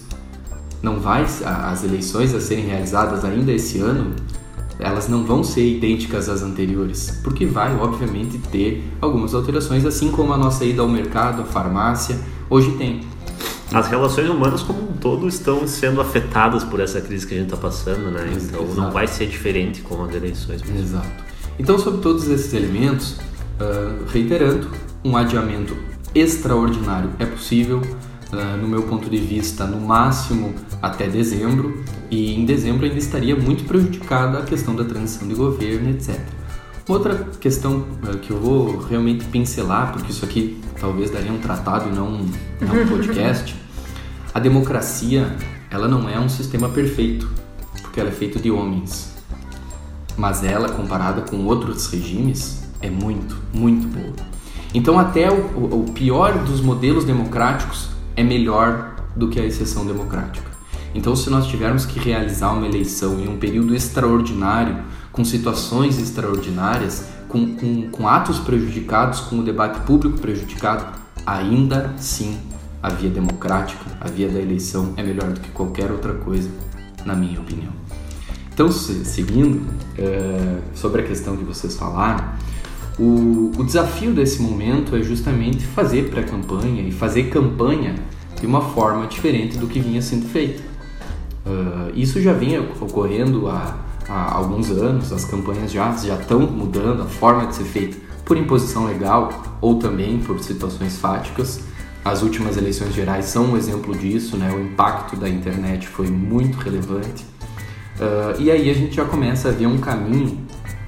Não 0.82 0.98
vai 0.98 1.26
as 1.44 1.84
eleições 1.84 2.34
a 2.34 2.40
serem 2.40 2.64
realizadas 2.64 3.24
ainda 3.24 3.52
esse 3.52 3.78
ano, 3.80 4.14
elas 4.78 5.08
não 5.08 5.24
vão 5.24 5.44
ser 5.44 5.76
idênticas 5.76 6.28
às 6.28 6.42
anteriores, 6.42 7.20
porque 7.22 7.44
vai 7.44 7.76
obviamente 7.76 8.38
ter 8.50 8.82
algumas 9.00 9.34
alterações, 9.34 9.84
assim 9.84 10.10
como 10.10 10.32
a 10.32 10.38
nossa 10.38 10.64
ida 10.64 10.80
ao 10.80 10.88
mercado, 10.88 11.42
à 11.42 11.44
farmácia, 11.44 12.18
hoje 12.48 12.72
tem. 12.72 13.02
As 13.72 13.86
relações 13.86 14.28
humanas 14.28 14.62
como 14.62 14.82
um 14.82 14.92
todo 14.94 15.28
estão 15.28 15.66
sendo 15.66 16.00
afetadas 16.00 16.64
por 16.64 16.80
essa 16.80 17.00
crise 17.00 17.26
que 17.26 17.34
a 17.34 17.36
gente 17.36 17.52
está 17.52 17.56
passando, 17.56 18.10
né? 18.10 18.28
Então 18.32 18.64
Exato. 18.64 18.80
não 18.80 18.90
vai 18.90 19.06
ser 19.06 19.26
diferente 19.26 19.80
com 19.82 20.02
as 20.02 20.12
eleições. 20.12 20.62
Mesmo. 20.62 20.80
Exato. 20.80 21.24
Então, 21.58 21.78
sobre 21.78 22.00
todos 22.00 22.26
esses 22.26 22.52
elementos, 22.52 23.12
uh, 23.60 24.04
reiterando, 24.08 24.68
um 25.04 25.16
adiamento 25.16 25.76
extraordinário 26.14 27.10
é 27.18 27.26
possível, 27.26 27.80
uh, 28.32 28.56
no 28.56 28.66
meu 28.66 28.82
ponto 28.84 29.08
de 29.08 29.18
vista, 29.18 29.66
no 29.66 29.78
máximo 29.78 30.52
até 30.80 31.06
dezembro, 31.08 31.82
e 32.10 32.34
em 32.34 32.44
dezembro 32.44 32.86
ainda 32.86 32.98
estaria 32.98 33.36
muito 33.36 33.64
prejudicada 33.64 34.38
a 34.38 34.42
questão 34.42 34.74
da 34.74 34.84
transição 34.84 35.28
de 35.28 35.34
governo, 35.34 35.90
etc. 35.90 36.18
Outra 36.88 37.14
questão 37.40 37.84
uh, 38.02 38.18
que 38.18 38.30
eu 38.30 38.40
vou 38.40 38.78
realmente 38.78 39.24
pincelar, 39.26 39.92
porque 39.92 40.10
isso 40.10 40.24
aqui 40.24 40.60
talvez 40.80 41.10
daria 41.10 41.32
um 41.32 41.38
tratado 41.38 41.88
e 41.88 41.92
não, 41.92 42.10
não 42.60 42.82
um 42.82 42.88
podcast, 42.88 43.54
a 44.32 44.40
democracia 44.40 45.34
ela 45.70 45.86
não 45.86 46.08
é 46.08 46.18
um 46.18 46.28
sistema 46.28 46.68
perfeito, 46.68 47.30
porque 47.82 48.00
ela 48.00 48.08
é 48.08 48.12
feita 48.12 48.38
de 48.38 48.50
homens 48.50 49.10
mas 50.20 50.44
ela, 50.44 50.68
comparada 50.68 51.22
com 51.22 51.44
outros 51.46 51.86
regimes, 51.90 52.62
é 52.82 52.90
muito, 52.90 53.36
muito 53.54 53.88
boa. 53.88 54.14
Então, 54.74 54.98
até 54.98 55.30
o, 55.30 55.80
o 55.80 55.92
pior 55.94 56.44
dos 56.44 56.60
modelos 56.60 57.04
democráticos 57.04 57.88
é 58.14 58.22
melhor 58.22 58.96
do 59.16 59.28
que 59.28 59.40
a 59.40 59.44
exceção 59.44 59.86
democrática. 59.86 60.49
Então, 60.94 61.14
se 61.14 61.30
nós 61.30 61.46
tivermos 61.46 61.86
que 61.86 61.98
realizar 62.00 62.52
uma 62.52 62.66
eleição 62.66 63.20
em 63.20 63.28
um 63.28 63.36
período 63.36 63.74
extraordinário, 63.74 64.78
com 65.12 65.24
situações 65.24 65.98
extraordinárias, 65.98 67.08
com, 67.28 67.54
com, 67.54 67.90
com 67.90 68.08
atos 68.08 68.38
prejudicados, 68.38 69.20
com 69.20 69.38
o 69.38 69.42
debate 69.42 69.80
público 69.80 70.18
prejudicado, 70.18 70.98
ainda 71.24 71.94
assim 71.96 72.38
a 72.82 72.88
via 72.88 73.10
democrática, 73.10 73.84
a 74.00 74.08
via 74.08 74.28
da 74.28 74.40
eleição 74.40 74.94
é 74.96 75.02
melhor 75.02 75.30
do 75.30 75.40
que 75.40 75.50
qualquer 75.50 75.90
outra 75.90 76.14
coisa, 76.14 76.48
na 77.04 77.14
minha 77.14 77.38
opinião. 77.38 77.72
Então, 78.52 78.70
seguindo 78.70 79.62
é, 79.96 80.58
sobre 80.74 81.02
a 81.02 81.04
questão 81.04 81.36
que 81.36 81.44
vocês 81.44 81.76
falaram, 81.76 82.24
o, 82.98 83.52
o 83.56 83.64
desafio 83.64 84.12
desse 84.12 84.42
momento 84.42 84.94
é 84.96 85.02
justamente 85.02 85.64
fazer 85.64 86.10
pré-campanha 86.10 86.82
e 86.82 86.90
fazer 86.90 87.30
campanha 87.30 87.94
de 88.38 88.46
uma 88.46 88.60
forma 88.60 89.06
diferente 89.06 89.56
do 89.56 89.66
que 89.66 89.80
vinha 89.80 90.02
sendo 90.02 90.26
feito. 90.28 90.69
Uh, 91.46 91.90
isso 91.94 92.20
já 92.20 92.32
vinha 92.32 92.60
ocorrendo 92.80 93.48
há, 93.48 93.78
há, 94.08 94.34
alguns 94.34 94.70
anos, 94.70 95.12
as 95.12 95.24
campanhas 95.24 95.72
já, 95.72 95.90
já 95.96 96.16
estão 96.16 96.40
mudando 96.40 97.02
a 97.02 97.06
forma 97.06 97.46
de 97.46 97.54
ser 97.54 97.64
feita 97.64 97.96
por 98.24 98.36
imposição 98.36 98.86
legal 98.86 99.42
ou 99.60 99.78
também 99.78 100.18
por 100.18 100.38
situações 100.40 100.98
fáticas. 100.98 101.60
As 102.04 102.22
últimas 102.22 102.56
eleições 102.56 102.94
gerais 102.94 103.26
são 103.26 103.52
um 103.52 103.56
exemplo 103.56 103.96
disso, 103.96 104.36
né? 104.36 104.50
o 104.52 104.60
impacto 104.60 105.16
da 105.16 105.28
internet 105.28 105.86
foi 105.88 106.06
muito 106.06 106.56
relevante. 106.58 107.24
Uh, 107.98 108.40
e 108.40 108.50
aí 108.50 108.70
a 108.70 108.74
gente 108.74 108.96
já 108.96 109.04
começa 109.04 109.48
a 109.48 109.52
ver 109.52 109.66
um 109.66 109.78
caminho 109.78 110.38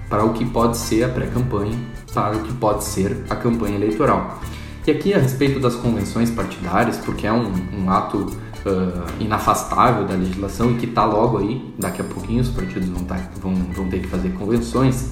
para 0.08 0.24
o 0.24 0.32
que 0.32 0.44
pode 0.44 0.76
ser 0.76 1.04
a 1.04 1.08
pré-campanha, 1.08 1.78
para 2.12 2.36
o 2.36 2.42
que 2.42 2.52
pode 2.54 2.84
ser 2.84 3.24
a 3.28 3.36
campanha 3.36 3.76
eleitoral. 3.76 4.40
E 4.86 4.90
aqui 4.90 5.14
a 5.14 5.18
respeito 5.18 5.60
das 5.60 5.74
convenções 5.74 6.30
partidárias, 6.30 6.96
porque 6.98 7.26
é 7.26 7.32
um, 7.32 7.52
um 7.78 7.90
ato 7.90 8.36
uh, 8.66 9.22
inafastável 9.22 10.06
da 10.06 10.14
legislação 10.14 10.72
e 10.72 10.74
que 10.76 10.86
está 10.86 11.04
logo 11.04 11.38
aí, 11.38 11.74
daqui 11.78 12.00
a 12.00 12.04
pouquinho 12.04 12.40
os 12.40 12.48
partidos 12.48 12.88
vão, 12.88 13.04
tá, 13.04 13.16
vão, 13.40 13.54
vão 13.54 13.88
ter 13.88 14.00
que 14.00 14.08
fazer 14.08 14.30
convenções, 14.30 15.10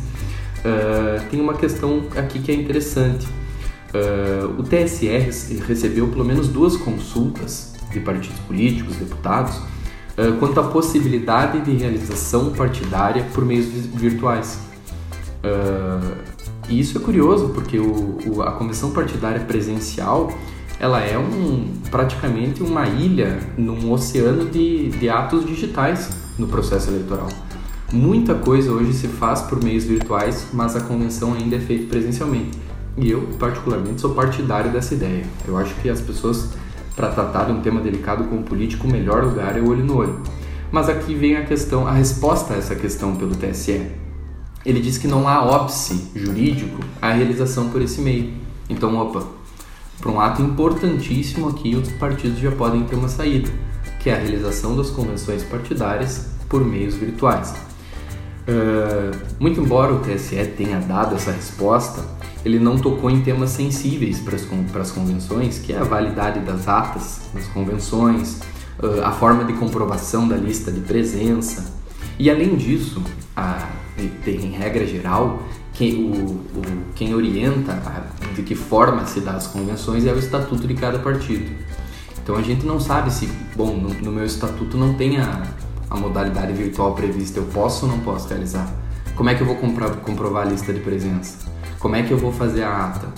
uh, 0.59 1.29
tem 1.31 1.41
uma 1.41 1.55
questão 1.55 2.05
aqui 2.17 2.39
que 2.39 2.51
é 2.53 2.55
interessante. 2.55 3.27
o 4.59 4.63
TSE 4.63 5.09
recebeu 5.67 6.09
pelo 6.09 6.25
menos 6.25 6.49
duas 6.49 6.77
consultas 6.77 7.75
de 7.93 7.99
partidos 7.99 8.39
políticos, 8.41 8.95
deputados, 8.97 9.61
quanto 10.39 10.61
à 10.61 10.65
possibilidade 10.65 11.61
de 11.63 11.73
realização 11.73 12.53
partidária 12.53 13.25
por 13.33 13.45
meios 13.45 13.67
virtuais. 13.67 14.61
Uh, 15.41 16.17
e 16.69 16.79
isso 16.79 16.97
é 16.97 17.01
curioso 17.01 17.49
porque 17.49 17.79
o, 17.79 18.19
o, 18.27 18.43
a 18.43 18.53
convenção 18.53 18.93
partidária 18.93 19.41
presencial 19.41 20.33
ela 20.81 21.01
é 21.01 21.19
um, 21.19 21.75
praticamente 21.91 22.63
uma 22.63 22.89
ilha 22.89 23.39
num 23.59 23.93
oceano 23.93 24.47
de, 24.47 24.89
de 24.89 25.11
atos 25.11 25.45
digitais 25.45 26.09
no 26.39 26.49
processo 26.49 26.89
eleitoral. 26.89 27.29
Muita 27.93 28.35
coisa 28.35 28.73
hoje 28.73 28.95
se 28.95 29.07
faz 29.07 29.43
por 29.43 29.63
meios 29.63 29.85
virtuais, 29.85 30.47
mas 30.55 30.75
a 30.75 30.81
convenção 30.81 31.35
ainda 31.35 31.57
é 31.57 31.61
feita 31.61 31.87
presencialmente. 31.87 32.59
E 32.97 33.11
eu, 33.11 33.29
particularmente, 33.39 34.01
sou 34.01 34.15
partidário 34.15 34.71
dessa 34.73 34.95
ideia. 34.95 35.25
Eu 35.47 35.59
acho 35.59 35.75
que 35.77 35.91
as 35.91 36.01
pessoas 36.01 36.49
para 36.97 37.09
tratar 37.09 37.45
de 37.45 37.53
um 37.53 37.61
tema 37.61 37.81
delicado 37.81 38.25
com 38.25 38.37
o 38.37 38.43
político, 38.43 38.87
o 38.87 38.91
melhor 38.91 39.25
lugar 39.25 39.57
é 39.57 39.61
o 39.61 39.69
olho 39.69 39.85
no 39.85 39.97
olho. 39.97 40.21
Mas 40.73 40.89
aqui 40.89 41.15
vem 41.15 41.37
a 41.37 41.45
questão, 41.45 41.87
a 41.87 41.93
resposta 41.93 42.55
a 42.55 42.57
essa 42.57 42.75
questão 42.75 43.17
pelo 43.17 43.35
TSE. 43.35 43.87
Ele 44.65 44.81
diz 44.81 44.99
que 44.99 45.09
não 45.09 45.27
há 45.27 45.43
óbice 45.43 46.11
jurídico 46.15 46.81
à 47.01 47.13
realização 47.13 47.69
por 47.71 47.83
esse 47.83 48.01
meio. 48.01 48.33
Então, 48.69 48.97
opa, 48.97 49.25
para 50.01 50.11
um 50.11 50.21
ato 50.21 50.43
importantíssimo 50.43 51.49
aqui, 51.49 51.75
os 51.77 51.91
partidos 51.93 52.39
já 52.39 52.51
podem 52.51 52.85
ter 52.85 52.97
uma 52.97 53.09
saída, 53.09 53.51
que 54.01 54.09
é 54.09 54.15
a 54.15 54.19
realização 54.19 54.77
das 54.77 54.91
convenções 54.91 55.43
partidárias 55.43 56.27
por 56.49 56.65
meios 56.65 56.95
virtuais. 56.95 57.55
Uh, 58.49 59.17
muito 59.39 59.61
embora 59.61 59.93
o 59.93 60.01
TSE 60.01 60.45
tenha 60.57 60.81
dado 60.81 61.15
essa 61.15 61.31
resposta, 61.31 62.03
ele 62.45 62.59
não 62.59 62.79
tocou 62.79 63.11
em 63.11 63.21
temas 63.21 63.51
sensíveis 63.51 64.19
para 64.19 64.81
as 64.81 64.91
convenções, 64.91 65.59
que 65.59 65.73
é 65.73 65.79
a 65.79 65.85
validade 65.85 66.41
das 66.41 66.67
atas 66.67 67.21
das 67.35 67.47
convenções, 67.49 68.41
a 69.05 69.13
forma 69.13 69.45
de 69.45 69.53
comprovação 69.55 70.27
da 70.27 70.37
lista 70.37 70.73
de 70.73 70.81
presença. 70.81 71.75
E 72.19 72.31
além 72.31 72.57
disso, 72.57 73.03
a, 73.37 73.69
em 74.27 74.51
regra 74.53 74.87
geral, 74.87 75.43
quem, 75.81 75.95
o, 75.95 76.13
o, 76.13 76.63
quem 76.95 77.15
orienta 77.15 77.73
a, 77.73 78.35
de 78.35 78.43
que 78.43 78.55
forma 78.55 79.07
se 79.07 79.21
dá 79.21 79.33
as 79.33 79.47
convenções 79.47 80.05
é 80.05 80.13
o 80.13 80.19
estatuto 80.19 80.69
de 80.69 80.75
cada 80.75 80.99
partido. 80.99 81.51
Então 82.23 82.37
a 82.37 82.43
gente 82.43 82.67
não 82.67 82.79
sabe 82.79 83.11
se, 83.11 83.27
bom, 83.57 83.75
no, 83.75 83.89
no 83.89 84.13
meu 84.13 84.27
estatuto 84.27 84.77
não 84.77 84.93
tem 84.93 85.17
a, 85.17 85.43
a 85.89 85.97
modalidade 85.97 86.53
virtual 86.53 86.95
prevista, 86.95 87.39
eu 87.39 87.47
posso 87.47 87.87
ou 87.87 87.93
não 87.93 88.01
posso 88.01 88.29
realizar? 88.29 88.71
Como 89.17 89.31
é 89.31 89.35
que 89.35 89.41
eu 89.41 89.47
vou 89.47 89.57
comprar, 89.57 89.89
comprovar 89.97 90.47
a 90.47 90.51
lista 90.51 90.71
de 90.71 90.81
presença? 90.81 91.49
Como 91.79 91.97
é 91.97 92.03
que 92.03 92.11
eu 92.11 92.19
vou 92.19 92.31
fazer 92.31 92.63
a 92.63 92.85
ata? 92.85 93.09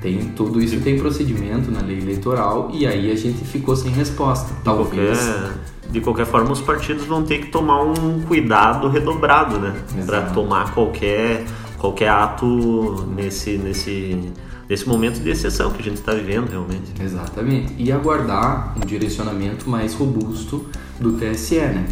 Tem 0.00 0.28
tudo 0.36 0.62
isso 0.62 0.80
tem 0.80 0.96
procedimento 0.96 1.72
na 1.72 1.80
lei 1.80 1.98
eleitoral 1.98 2.70
e 2.72 2.86
aí 2.86 3.10
a 3.10 3.16
gente 3.16 3.44
ficou 3.44 3.74
sem 3.74 3.90
resposta. 3.90 4.54
Talvez. 4.62 5.18
De 5.18 5.24
qualquer, 5.24 5.52
de 5.90 6.00
qualquer 6.00 6.26
forma, 6.26 6.52
os 6.52 6.60
partidos 6.60 7.04
vão 7.04 7.24
ter 7.24 7.38
que 7.40 7.46
tomar 7.48 7.82
um 7.82 8.22
cuidado 8.22 8.88
redobrado, 8.88 9.58
né? 9.58 9.74
Para 10.06 10.22
tomar 10.30 10.72
qualquer 10.72 11.44
qualquer 11.80 12.10
ato 12.10 13.06
nesse 13.08 13.56
nesse 13.56 14.32
nesse 14.68 14.88
momento 14.88 15.18
de 15.18 15.28
exceção 15.28 15.72
que 15.72 15.80
a 15.80 15.84
gente 15.84 15.96
está 15.96 16.14
vivendo 16.14 16.48
realmente. 16.48 16.92
Exatamente. 17.02 17.74
E 17.76 17.90
aguardar 17.90 18.72
um 18.76 18.86
direcionamento 18.86 19.68
mais 19.68 19.94
robusto 19.94 20.64
do 21.00 21.14
TSE, 21.14 21.56
né? 21.56 21.88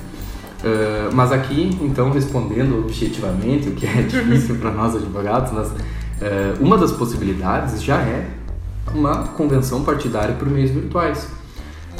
Uh, 0.61 1.13
mas 1.13 1.33
aqui, 1.33 1.77
então, 1.81 2.11
respondendo 2.11 2.79
objetivamente, 2.79 3.69
o 3.69 3.73
que 3.73 3.85
é 3.85 4.03
difícil 4.07 4.57
para 4.59 4.71
nós 4.71 4.95
advogados, 4.95 5.51
mas, 5.53 5.69
uh, 5.69 5.75
uma 6.61 6.79
das 6.79 6.93
possibilidades 6.93 7.83
já 7.83 8.01
é 8.01 8.29
uma 8.95 9.25
convenção 9.29 9.83
partidária 9.83 10.37
por 10.37 10.49
meios 10.49 10.71
virtuais. 10.71 11.29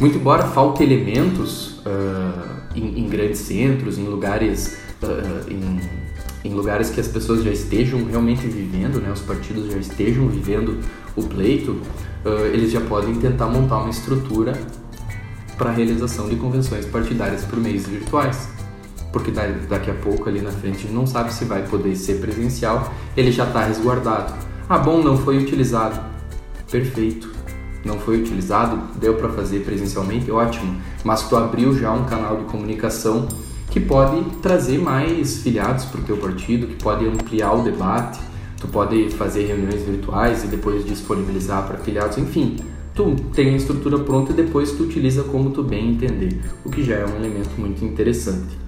Muito 0.01 0.17
embora 0.17 0.45
falte 0.45 0.85
elementos 0.85 1.79
uh, 1.79 2.77
em, 2.77 3.01
em, 3.01 3.09
grandes 3.09 3.41
centros, 3.41 3.99
em 3.99 4.05
lugares, 4.05 4.79
em, 5.49 5.81
em, 6.45 6.55
lugares 6.55 6.91
que 6.91 7.01
as 7.01 7.09
pessoas 7.09 7.43
já 7.43 7.51
estejam 7.51 8.05
realmente 8.05 8.47
vivendo, 8.47 9.01
né, 9.01 9.11
os 9.13 9.21
partidos 9.21 9.73
já 9.73 9.79
estejam 9.79 10.29
vivendo 10.29 10.79
o 11.17 11.23
pleito, 11.23 11.81
eles 12.53 12.71
já 12.71 12.81
podem 12.81 13.15
tentar 13.15 13.47
montar 13.47 13.79
uma 13.79 13.91
estrutura 13.91 14.53
para 15.57 15.71
a 15.71 15.73
realização 15.73 16.29
de 16.29 16.37
convenções 16.37 16.87
partidárias 16.87 17.45
por 17.45 17.59
meios 17.59 17.87
virtuais. 17.87 18.49
Porque 19.13 19.31
daqui 19.31 19.91
a 19.91 19.95
pouco, 19.95 20.29
ali 20.29 20.41
na 20.41 20.51
frente, 20.51 20.87
não 20.89 21.07
sabe 21.07 21.33
se 21.33 21.45
vai 21.45 21.67
poder 21.67 21.97
ser 21.97 22.21
presencial, 22.21 22.93
ele 23.17 23.33
já 23.33 23.45
está 23.45 23.65
resguardado. 23.65 24.35
Ah, 24.69 24.79
bom, 24.79 25.03
não 25.03 25.17
foi 25.17 25.39
utilizado. 25.39 25.99
Perfeito. 26.71 27.31
Não 27.85 27.99
foi 27.99 28.21
utilizado, 28.21 28.79
deu 29.01 29.15
para 29.15 29.31
fazer 29.31 29.61
presencialmente, 29.61 30.31
ótimo. 30.31 30.79
Mas 31.03 31.23
tu 31.29 31.37
abriu 31.37 31.75
já 31.75 31.91
um 31.93 32.05
canal 32.05 32.37
de 32.37 32.45
comunicação 32.45 33.27
que 33.71 33.81
pode 33.81 34.23
trazer 34.43 34.79
mais 34.79 35.43
filiados 35.43 35.85
para 35.85 36.01
o 36.01 36.05
teu 36.05 36.17
partido, 36.17 36.67
que 36.67 36.83
pode 36.83 37.07
ampliar 37.07 37.53
o 37.53 37.63
debate, 37.63 38.19
tu 38.61 38.69
pode 38.69 39.11
fazer 39.11 39.47
reuniões 39.47 39.83
virtuais 39.83 40.45
e 40.45 40.47
depois 40.47 40.85
disponibilizar 40.85 41.67
para 41.67 41.79
filiados, 41.79 42.19
enfim 42.19 42.57
tu 42.99 43.15
tem 43.33 43.51
a 43.51 43.57
estrutura 43.57 43.97
pronta 44.01 44.33
e 44.33 44.35
depois 44.35 44.73
tu 44.73 44.83
utiliza 44.83 45.23
como 45.23 45.51
tu 45.51 45.63
bem 45.63 45.91
entender, 45.91 46.37
o 46.65 46.69
que 46.69 46.83
já 46.83 46.97
é 46.97 47.07
um 47.07 47.15
elemento 47.15 47.51
muito 47.57 47.85
interessante. 47.85 48.59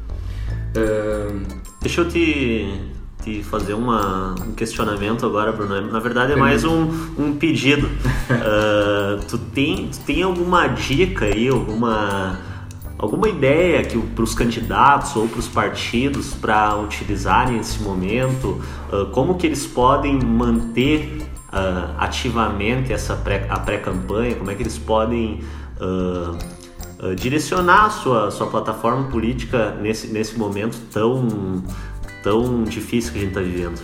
Uh... 0.77 1.61
Deixa 1.81 2.03
eu 2.03 2.09
te, 2.09 2.79
te 3.25 3.43
fazer 3.43 3.73
uma, 3.73 4.35
um 4.47 4.53
questionamento 4.53 5.25
agora, 5.25 5.51
Bruno. 5.51 5.91
Na 5.91 5.99
verdade 5.99 6.33
é 6.33 6.37
mais 6.37 6.63
um, 6.63 6.91
um 7.19 7.33
pedido. 7.33 7.87
uh, 8.31 9.25
tu, 9.27 9.39
tem, 9.39 9.89
tu 9.89 9.99
tem 10.01 10.23
alguma 10.23 10.69
dica 10.69 11.25
aí, 11.25 11.49
alguma, 11.49 12.39
alguma 13.01 13.29
ideia 13.29 13.83
que 13.83 13.99
para 13.99 14.23
os 14.23 14.35
candidatos 14.35 15.17
ou 15.17 15.27
para 15.27 15.39
os 15.39 15.49
partidos 15.49 16.35
para 16.35 16.77
utilizarem 16.77 17.59
esse 17.59 17.83
momento? 17.83 18.61
Uh, 18.93 19.07
como 19.07 19.37
que 19.37 19.47
eles 19.47 19.67
podem 19.67 20.21
manter 20.21 21.23
uh, 21.49 21.95
ativamente 21.99 22.93
essa 22.93 23.17
pré, 23.17 23.47
a 23.49 23.59
pré-campanha, 23.59 24.35
como 24.35 24.51
é 24.51 24.55
que 24.55 24.63
eles 24.63 24.79
podem 24.79 25.41
uh, 25.81 26.37
direcionar 27.17 27.87
a 27.87 27.91
sua, 27.91 28.31
sua 28.31 28.49
plataforma 28.49 29.09
política 29.09 29.75
nesse, 29.81 30.09
nesse 30.09 30.39
momento 30.39 30.77
tão, 30.93 31.65
tão 32.23 32.65
difícil 32.65 33.13
que 33.13 33.19
a 33.19 33.23
gente 33.23 33.31
está 33.31 33.41
vivendo. 33.41 33.81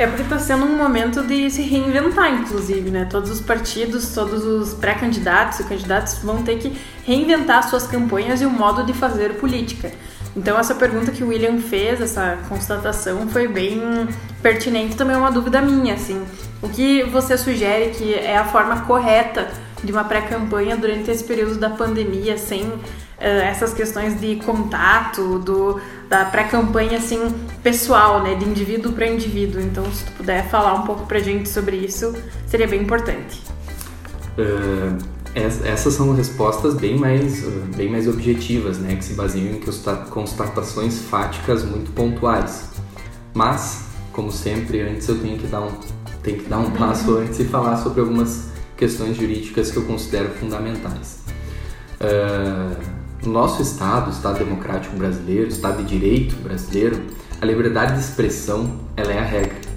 É 0.00 0.06
porque 0.06 0.22
está 0.22 0.38
sendo 0.38 0.64
um 0.64 0.78
momento 0.78 1.22
de 1.22 1.50
se 1.50 1.60
reinventar, 1.60 2.32
inclusive, 2.32 2.90
né? 2.90 3.04
Todos 3.04 3.30
os 3.30 3.38
partidos, 3.38 4.14
todos 4.14 4.46
os 4.46 4.72
pré-candidatos 4.72 5.60
e 5.60 5.64
candidatos 5.64 6.20
vão 6.24 6.42
ter 6.42 6.56
que 6.56 6.74
reinventar 7.04 7.68
suas 7.68 7.86
campanhas 7.86 8.40
e 8.40 8.46
o 8.46 8.50
modo 8.50 8.82
de 8.82 8.94
fazer 8.94 9.34
política. 9.34 9.92
Então 10.34 10.58
essa 10.58 10.74
pergunta 10.74 11.12
que 11.12 11.22
o 11.22 11.28
William 11.28 11.58
fez, 11.58 12.00
essa 12.00 12.38
constatação, 12.48 13.28
foi 13.28 13.46
bem 13.46 14.08
pertinente, 14.40 14.96
também 14.96 15.16
é 15.16 15.18
uma 15.18 15.30
dúvida 15.30 15.60
minha, 15.60 15.92
assim. 15.92 16.24
O 16.62 16.70
que 16.70 17.02
você 17.02 17.36
sugere 17.36 17.90
que 17.90 18.14
é 18.14 18.38
a 18.38 18.44
forma 18.46 18.80
correta 18.86 19.48
de 19.84 19.92
uma 19.92 20.04
pré-campanha 20.04 20.78
durante 20.78 21.10
esse 21.10 21.24
período 21.24 21.56
da 21.56 21.68
pandemia, 21.68 22.38
sem 22.38 22.62
uh, 22.62 22.80
essas 23.18 23.74
questões 23.74 24.18
de 24.18 24.36
contato, 24.36 25.38
do, 25.40 25.78
da 26.10 26.24
pré-campanha 26.24 26.98
assim 26.98 27.20
pessoal, 27.62 28.20
né, 28.20 28.34
de 28.34 28.44
indivíduo 28.44 28.92
para 28.92 29.06
indivíduo. 29.06 29.60
Então, 29.60 29.84
se 29.92 30.04
tu 30.04 30.12
puder 30.14 30.50
falar 30.50 30.74
um 30.74 30.82
pouco 30.82 31.06
pra 31.06 31.20
gente 31.20 31.48
sobre 31.48 31.76
isso, 31.76 32.12
seria 32.48 32.66
bem 32.66 32.82
importante. 32.82 33.40
Uh, 34.36 34.98
essas 35.64 35.94
são 35.94 36.12
respostas 36.12 36.74
bem 36.74 36.98
mais, 36.98 37.44
bem 37.76 37.88
mais 37.88 38.08
objetivas, 38.08 38.78
né, 38.78 38.96
que 38.96 39.04
se 39.04 39.14
baseiam 39.14 39.54
em 39.54 39.60
constatações 40.10 40.98
fáticas 41.02 41.64
muito 41.64 41.92
pontuais. 41.92 42.70
Mas, 43.32 43.84
como 44.12 44.32
sempre, 44.32 44.80
antes 44.80 45.08
eu 45.08 45.16
tenho 45.16 45.38
que 45.38 45.46
dar 45.46 45.60
um 45.60 45.70
tem 46.24 46.36
que 46.36 46.50
dar 46.50 46.58
um 46.58 46.70
passo 46.72 47.16
antes 47.16 47.38
e 47.40 47.44
falar 47.44 47.78
sobre 47.78 48.00
algumas 48.00 48.50
questões 48.76 49.16
jurídicas 49.16 49.70
que 49.70 49.78
eu 49.78 49.84
considero 49.84 50.28
fundamentais. 50.34 51.20
Uh, 51.98 52.99
no 53.24 53.32
nosso 53.32 53.60
Estado, 53.62 54.10
Estado 54.10 54.38
Democrático 54.38 54.96
Brasileiro, 54.96 55.48
Estado 55.48 55.82
de 55.82 55.88
Direito 55.88 56.36
brasileiro, 56.36 57.00
a 57.40 57.44
liberdade 57.44 57.94
de 57.94 58.00
expressão 58.00 58.80
ela 58.96 59.12
é 59.12 59.18
a 59.18 59.24
regra. 59.24 59.70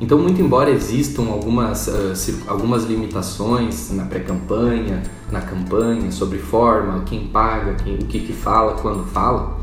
Então, 0.00 0.18
muito 0.18 0.40
embora 0.40 0.70
existam 0.70 1.28
algumas, 1.28 1.88
uh, 1.88 2.12
algumas 2.46 2.84
limitações 2.84 3.90
na 3.92 4.04
pré-campanha, 4.04 5.02
na 5.32 5.40
campanha, 5.40 6.10
sobre 6.10 6.38
forma, 6.38 7.02
quem 7.04 7.28
paga, 7.28 7.74
quem, 7.74 7.94
o 7.94 8.06
que, 8.06 8.20
que 8.20 8.32
fala, 8.32 8.74
quando 8.74 9.04
fala, 9.06 9.56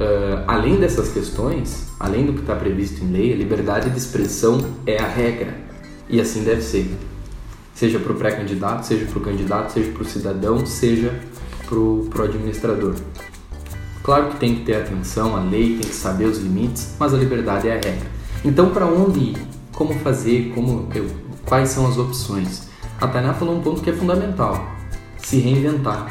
Uh, 0.00 0.44
além 0.46 0.76
dessas 0.76 1.12
questões, 1.12 1.88
além 2.00 2.24
do 2.24 2.32
que 2.32 2.40
está 2.40 2.56
previsto 2.56 3.04
em 3.04 3.12
lei, 3.12 3.34
a 3.34 3.36
liberdade 3.36 3.90
de 3.90 3.98
expressão 3.98 4.58
é 4.86 4.96
a 4.96 5.06
regra 5.06 5.54
e 6.08 6.18
assim 6.18 6.42
deve 6.42 6.62
ser. 6.62 6.90
Seja 7.74 7.98
para 7.98 8.10
o 8.10 8.14
pré-candidato, 8.14 8.82
seja 8.86 9.04
para 9.04 9.18
o 9.18 9.20
candidato, 9.20 9.72
seja 9.72 9.92
para 9.92 10.02
o 10.02 10.06
cidadão, 10.06 10.64
seja 10.64 11.20
para 11.70 12.22
o 12.22 12.24
administrador. 12.24 12.96
Claro 14.02 14.30
que 14.30 14.36
tem 14.36 14.56
que 14.56 14.64
ter 14.64 14.76
atenção 14.76 15.36
à 15.36 15.40
lei, 15.40 15.78
tem 15.78 15.88
que 15.88 15.94
saber 15.94 16.24
os 16.24 16.38
limites, 16.38 16.96
mas 16.98 17.14
a 17.14 17.16
liberdade 17.16 17.68
é 17.68 17.72
a 17.72 17.74
regra. 17.74 18.08
Então, 18.44 18.70
para 18.70 18.86
onde 18.86 19.20
ir? 19.20 19.36
Como 19.72 19.94
fazer? 20.00 20.52
Como 20.54 20.88
eu, 20.94 21.06
quais 21.46 21.68
são 21.68 21.86
as 21.86 21.96
opções? 21.96 22.68
A 23.00 23.06
Tainá 23.06 23.32
falou 23.32 23.56
um 23.56 23.62
ponto 23.62 23.80
que 23.80 23.90
é 23.90 23.92
fundamental: 23.92 24.66
se 25.18 25.38
reinventar. 25.38 26.08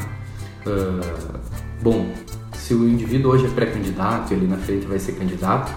Uh, 0.66 1.38
bom, 1.82 2.12
se 2.54 2.74
o 2.74 2.88
indivíduo 2.88 3.32
hoje 3.32 3.46
é 3.46 3.48
pré-candidato 3.48 4.32
e 4.32 4.36
ali 4.36 4.46
na 4.46 4.56
frente 4.56 4.86
vai 4.86 4.98
ser 4.98 5.12
candidato, 5.12 5.72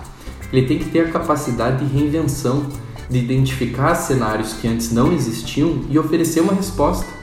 ele 0.51 0.67
tem 0.67 0.77
que 0.77 0.85
ter 0.85 1.07
a 1.07 1.11
capacidade 1.11 1.83
de 1.83 1.91
reinvenção, 1.91 2.65
de 3.09 3.17
identificar 3.17 3.95
cenários 3.95 4.53
que 4.53 4.67
antes 4.67 4.91
não 4.91 5.11
existiam 5.11 5.81
e 5.89 5.97
oferecer 5.97 6.41
uma 6.41 6.53
resposta. 6.53 7.22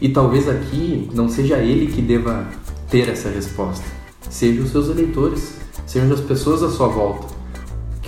E 0.00 0.08
talvez 0.08 0.48
aqui 0.48 1.10
não 1.12 1.28
seja 1.28 1.58
ele 1.58 1.92
que 1.92 2.00
deva 2.00 2.46
ter 2.88 3.08
essa 3.08 3.28
resposta, 3.28 3.84
sejam 4.28 4.64
os 4.64 4.70
seus 4.70 4.88
eleitores, 4.88 5.56
sejam 5.86 6.12
as 6.12 6.20
pessoas 6.20 6.62
à 6.62 6.70
sua 6.70 6.88
volta. 6.88 7.26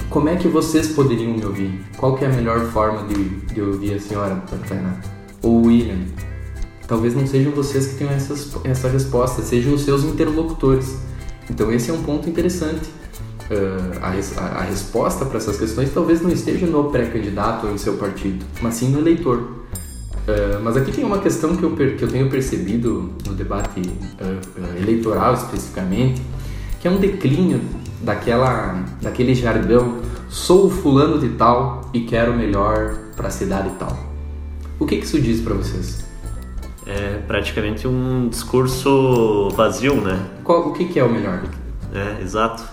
Como 0.09 0.29
é 0.29 0.37
que 0.37 0.49
vocês 0.49 0.89
poderiam 0.89 1.33
me 1.33 1.45
ouvir? 1.45 1.85
Qual 1.97 2.17
que 2.17 2.25
é 2.25 2.29
a 2.29 2.33
melhor 2.33 2.61
forma 2.71 3.07
de, 3.07 3.25
de 3.55 3.61
ouvir 3.63 3.95
a 3.95 4.01
senhora 4.01 4.37
Tatiana? 4.47 5.01
Ou 5.43 5.63
o 5.63 5.67
William? 5.67 5.99
talvez 6.93 7.15
não 7.15 7.27
sejam 7.27 7.53
vocês 7.53 7.87
que 7.87 7.95
tenham 7.95 8.13
essas, 8.13 8.55
essa 8.65 8.87
resposta, 8.87 9.41
sejam 9.41 9.73
os 9.73 9.81
seus 9.81 10.05
interlocutores. 10.05 10.99
Então 11.49 11.73
esse 11.73 11.91
é 11.91 11.95
um 11.95 12.03
ponto 12.03 12.29
interessante. 12.29 12.87
Uh, 13.51 13.99
a, 14.03 14.43
a, 14.43 14.47
a, 14.61 14.63
resposta 14.63 15.25
para 15.25 15.39
essas 15.39 15.59
questões 15.59 15.93
talvez 15.93 16.21
não 16.21 16.31
esteja 16.31 16.67
no 16.67 16.91
pré-candidato 16.91 17.67
ou 17.67 17.73
em 17.73 17.79
seu 17.79 17.95
partido, 17.95 18.45
mas 18.61 18.75
sim 18.75 18.91
no 18.91 18.99
eleitor. 18.99 19.62
Uh, 20.23 20.63
mas 20.63 20.77
aqui 20.77 20.93
tem 20.93 21.05
uma 21.05 21.19
questão 21.19 21.57
que 21.57 21.63
eu, 21.63 21.75
que 21.75 22.03
eu 22.03 22.09
tenho 22.09 22.31
percebido 22.31 23.13
no 23.27 23.35
debate 23.35 23.81
uh, 23.81 24.81
eleitoral 24.81 25.35
especificamente, 25.35 26.23
que 26.81 26.87
é 26.87 26.91
um 26.91 26.99
declínio 26.99 27.61
daquela, 28.01 28.85
daquele 29.01 29.35
jargão 29.35 29.99
sou 30.29 30.71
fulano 30.71 31.19
de 31.19 31.31
tal 31.31 31.91
e 31.93 32.01
quero 32.01 32.35
melhor 32.35 32.97
para 33.17 33.29
a 33.29 33.31
cidade 33.31 33.71
tal. 33.79 33.99
O 34.79 34.87
que, 34.87 34.97
que 34.97 35.05
isso 35.05 35.21
diz 35.21 35.41
para 35.41 35.55
vocês? 35.55 36.03
é 36.87 37.19
praticamente 37.27 37.87
um 37.87 38.29
discurso 38.29 39.49
vazio, 39.51 40.01
né? 40.01 40.21
Qual, 40.43 40.69
o 40.69 40.73
que, 40.73 40.87
que 40.87 40.99
é 40.99 41.05
o 41.05 41.11
melhor? 41.11 41.43
É, 41.95 42.23
exato. 42.23 42.65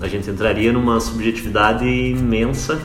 A 0.00 0.08
gente 0.08 0.30
entraria 0.30 0.72
numa 0.72 1.00
subjetividade 1.00 1.84
imensa 1.84 2.80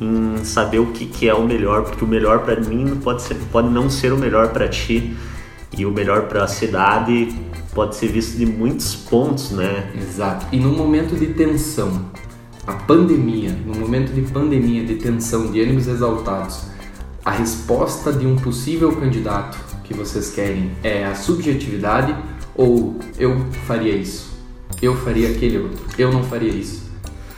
em 0.00 0.44
saber 0.44 0.78
o 0.78 0.86
que, 0.86 1.06
que 1.06 1.28
é 1.28 1.34
o 1.34 1.44
melhor, 1.44 1.84
porque 1.84 2.04
o 2.04 2.08
melhor 2.08 2.40
para 2.40 2.60
mim 2.60 2.98
pode, 3.02 3.22
ser, 3.22 3.34
pode 3.52 3.68
não 3.68 3.90
ser 3.90 4.12
o 4.12 4.16
melhor 4.16 4.48
para 4.48 4.68
ti 4.68 5.14
e 5.76 5.84
o 5.84 5.90
melhor 5.90 6.22
para 6.22 6.44
a 6.44 6.48
cidade 6.48 7.28
pode 7.74 7.96
ser 7.96 8.08
visto 8.08 8.36
de 8.36 8.46
muitos 8.46 8.96
pontos, 8.96 9.50
né? 9.50 9.92
Exato. 9.96 10.46
E 10.50 10.58
no 10.58 10.70
momento 10.72 11.14
de 11.14 11.26
tensão, 11.34 12.06
a 12.66 12.72
pandemia, 12.72 13.52
no 13.64 13.74
momento 13.74 14.12
de 14.12 14.22
pandemia, 14.22 14.84
de 14.84 14.96
tensão, 14.96 15.50
de 15.50 15.60
ânimos 15.60 15.86
exaltados, 15.86 16.64
a 17.24 17.30
resposta 17.30 18.12
de 18.12 18.26
um 18.26 18.36
possível 18.36 18.94
candidato 18.96 19.58
que 19.84 19.94
vocês 19.94 20.30
querem 20.30 20.70
é 20.82 21.04
a 21.04 21.14
subjetividade 21.14 22.16
ou 22.54 22.98
eu 23.18 23.46
faria 23.66 23.94
isso, 23.94 24.30
eu 24.80 24.96
faria 24.96 25.30
aquele 25.30 25.58
outro, 25.58 25.84
eu 25.98 26.12
não 26.12 26.22
faria 26.24 26.50
isso. 26.50 26.89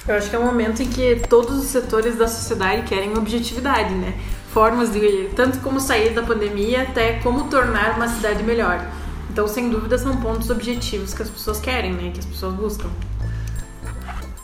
Eu 0.06 0.16
acho 0.16 0.28
que 0.28 0.34
é 0.34 0.38
um 0.38 0.44
momento 0.44 0.82
em 0.82 0.88
que 0.88 1.20
todos 1.28 1.56
os 1.58 1.66
setores 1.66 2.16
da 2.16 2.26
sociedade 2.26 2.82
querem 2.82 3.16
objetividade, 3.16 3.94
né? 3.94 4.14
Formas 4.52 4.92
de 4.92 5.30
tanto 5.36 5.58
como 5.60 5.78
sair 5.78 6.12
da 6.12 6.22
pandemia 6.22 6.82
até 6.82 7.20
como 7.20 7.44
tornar 7.44 7.96
uma 7.96 8.08
cidade 8.08 8.42
melhor. 8.42 8.84
Então, 9.30 9.46
sem 9.46 9.70
dúvida, 9.70 9.96
são 9.96 10.16
pontos 10.16 10.50
objetivos 10.50 11.14
que 11.14 11.22
as 11.22 11.30
pessoas 11.30 11.60
querem, 11.60 11.92
né? 11.92 12.10
Que 12.12 12.18
as 12.18 12.26
pessoas 12.26 12.54
buscam. 12.54 12.90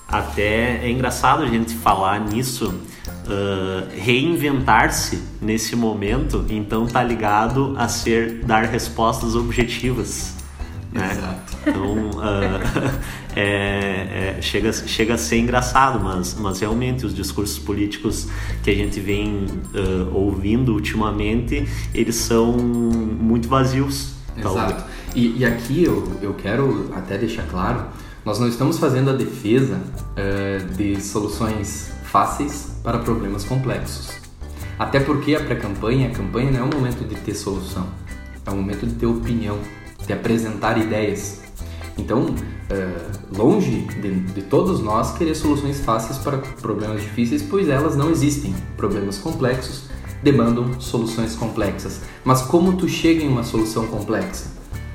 Até 0.06 0.78
é 0.82 0.90
engraçado 0.90 1.42
a 1.42 1.46
gente 1.46 1.74
falar 1.74 2.20
nisso, 2.20 2.68
uh, 2.68 3.88
reinventar-se 3.94 5.22
nesse 5.42 5.76
momento, 5.76 6.46
então 6.48 6.86
tá 6.86 7.02
ligado 7.02 7.74
a 7.76 7.88
ser 7.88 8.42
dar 8.44 8.64
respostas 8.64 9.34
objetivas. 9.34 10.34
Né? 10.90 11.10
Exato. 11.12 11.56
Então 11.66 12.10
uh, 12.10 12.90
é, 13.40 14.36
é, 14.38 14.42
chega, 14.42 14.72
chega 14.72 15.14
a 15.14 15.18
ser 15.18 15.38
engraçado, 15.38 16.00
mas, 16.00 16.34
mas 16.34 16.58
realmente 16.58 17.06
os 17.06 17.14
discursos 17.14 17.58
políticos 17.58 18.26
que 18.62 18.70
a 18.70 18.74
gente 18.74 18.98
vem 18.98 19.46
uh, 19.74 20.12
ouvindo 20.12 20.72
ultimamente, 20.72 21.68
eles 21.94 22.16
são 22.16 22.52
muito 22.52 23.48
vazios. 23.48 24.14
Exato. 24.36 24.84
E, 25.14 25.38
e 25.38 25.44
aqui 25.44 25.84
eu, 25.84 26.12
eu 26.20 26.34
quero 26.34 26.90
até 26.94 27.16
deixar 27.16 27.44
claro 27.44 27.86
nós 28.24 28.38
não 28.38 28.48
estamos 28.48 28.78
fazendo 28.78 29.08
a 29.08 29.14
defesa 29.14 29.80
uh, 29.80 30.74
de 30.74 31.00
soluções 31.00 31.90
fáceis 32.02 32.72
para 32.82 32.98
problemas 32.98 33.44
complexos. 33.44 34.10
Até 34.78 35.00
porque 35.00 35.34
a 35.34 35.40
pré-campanha, 35.40 36.08
a 36.08 36.10
campanha 36.10 36.50
não 36.50 36.60
é 36.60 36.62
um 36.64 36.70
momento 36.78 37.08
de 37.08 37.14
ter 37.14 37.34
solução, 37.34 37.86
é 38.44 38.50
um 38.50 38.56
momento 38.56 38.86
de 38.86 38.94
ter 38.96 39.06
opinião, 39.06 39.58
de 40.06 40.12
apresentar 40.12 40.76
ideias. 40.76 41.40
Então, 41.96 42.34
uh, 42.70 43.36
longe 43.36 43.86
de, 44.00 44.20
de, 44.20 44.42
todos 44.42 44.80
nós 44.80 45.16
querer 45.16 45.34
soluções 45.34 45.80
fáceis 45.80 46.18
para 46.18 46.38
problemas 46.38 47.02
difíceis, 47.02 47.42
pois 47.42 47.68
elas 47.68 47.96
não 47.96 48.10
existem. 48.10 48.54
Problemas 48.76 49.18
complexos 49.18 49.84
demandam 50.22 50.80
soluções 50.80 51.36
complexas. 51.36 52.00
Mas 52.24 52.42
como 52.42 52.76
tu 52.76 52.88
chega 52.88 53.22
em 53.22 53.28
uma 53.28 53.44
solução 53.44 53.86
complexa? 53.86 54.46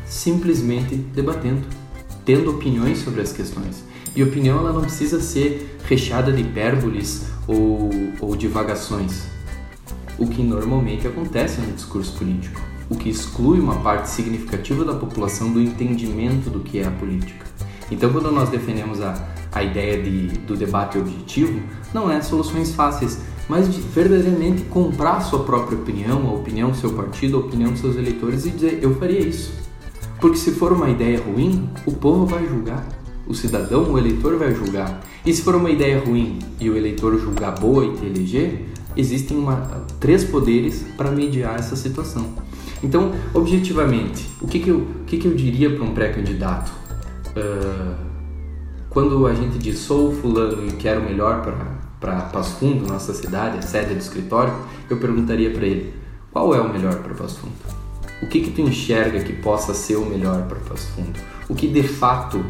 Simplesmente 0.05 0.95
debatendo 0.95 1.83
tendo 2.25 2.51
opiniões 2.51 2.99
sobre 2.99 3.21
as 3.21 3.31
questões. 3.31 3.83
E 4.15 4.23
opinião 4.23 4.59
ela 4.59 4.73
não 4.73 4.81
precisa 4.81 5.19
ser 5.19 5.77
recheada 5.85 6.31
de 6.31 6.41
hipérboles 6.41 7.25
ou, 7.47 7.89
ou 8.21 8.35
divagações, 8.35 9.23
o 10.17 10.27
que 10.27 10.43
normalmente 10.43 11.07
acontece 11.07 11.59
no 11.59 11.73
discurso 11.73 12.17
político, 12.17 12.61
o 12.89 12.95
que 12.95 13.09
exclui 13.09 13.59
uma 13.59 13.75
parte 13.77 14.09
significativa 14.09 14.85
da 14.85 14.93
população 14.93 15.51
do 15.51 15.59
entendimento 15.59 16.49
do 16.49 16.59
que 16.59 16.79
é 16.79 16.85
a 16.85 16.91
política. 16.91 17.52
Então, 17.93 18.11
quando 18.11 18.31
nós 18.31 18.49
defendemos 18.49 18.99
a, 19.01 19.13
a 19.51 19.63
ideia 19.63 20.01
de, 20.01 20.29
do 20.39 20.57
debate 20.57 20.97
objetivo, 20.97 21.59
não 21.93 22.09
é 22.09 22.19
soluções 22.21 22.73
fáceis, 22.73 23.19
mas 23.47 23.71
de 23.71 23.79
verdadeiramente 23.81 24.63
comprar 24.63 25.21
sua 25.21 25.43
própria 25.43 25.77
opinião, 25.77 26.27
a 26.27 26.33
opinião 26.33 26.71
do 26.71 26.77
seu 26.77 26.91
partido, 26.91 27.37
a 27.37 27.39
opinião 27.41 27.69
dos 27.69 27.81
seus 27.81 27.95
eleitores 27.95 28.47
e 28.47 28.49
dizer: 28.49 28.79
eu 28.81 28.95
faria 28.95 29.19
isso. 29.19 29.53
Porque 30.19 30.37
se 30.37 30.51
for 30.51 30.73
uma 30.73 30.89
ideia 30.89 31.21
ruim, 31.21 31.69
o 31.85 31.91
povo 31.91 32.25
vai 32.25 32.47
julgar. 32.47 32.83
O 33.27 33.35
cidadão, 33.35 33.83
o 33.93 33.97
eleitor 33.97 34.37
vai 34.37 34.55
julgar. 34.55 35.01
E 35.23 35.31
se 35.31 35.43
for 35.43 35.55
uma 35.55 35.69
ideia 35.69 36.03
ruim 36.03 36.39
e 36.59 36.69
o 36.71 36.75
eleitor 36.75 37.17
julgar 37.19 37.51
boa 37.59 37.85
e 37.85 37.93
te 37.93 38.05
eleger, 38.05 38.65
existem 38.97 39.37
uma, 39.37 39.85
três 39.99 40.23
poderes 40.23 40.83
para 40.97 41.11
mediar 41.11 41.59
essa 41.59 41.75
situação. 41.75 42.25
Então, 42.83 43.13
objetivamente, 43.33 44.27
o 44.41 44.47
que, 44.47 44.59
que, 44.59 44.69
eu, 44.69 44.77
o 44.77 45.05
que, 45.05 45.17
que 45.17 45.27
eu 45.27 45.35
diria 45.35 45.69
para 45.69 45.83
um 45.83 45.93
pré-candidato? 45.93 46.82
Uh, 47.35 47.95
quando 48.89 49.25
a 49.25 49.33
gente 49.33 49.57
diz 49.57 49.79
sou 49.79 50.11
fulano 50.11 50.67
e 50.67 50.73
quero 50.73 51.01
melhor 51.01 51.41
para 51.99 52.21
Passo 52.31 52.57
Fundo, 52.57 52.85
nossa 52.85 53.13
cidade, 53.13 53.57
a 53.57 53.61
sede 53.61 53.95
do 53.95 53.99
escritório, 53.99 54.53
eu 54.87 54.97
perguntaria 54.97 55.49
para 55.51 55.65
ele, 55.65 55.93
qual 56.31 56.53
é 56.53 56.61
o 56.61 56.71
melhor 56.71 56.95
para 56.97 57.13
Passo 57.15 57.39
Fundo? 57.39 57.53
O 58.21 58.27
que 58.27 58.41
que 58.41 58.51
tu 58.51 58.61
enxerga 58.61 59.23
que 59.23 59.33
possa 59.33 59.73
ser 59.73 59.95
o 59.95 60.05
melhor 60.05 60.43
para 60.47 60.59
Passo 60.59 60.87
Fundo? 60.91 61.19
O 61.49 61.55
que 61.55 61.67
de 61.67 61.81
fato 61.81 62.45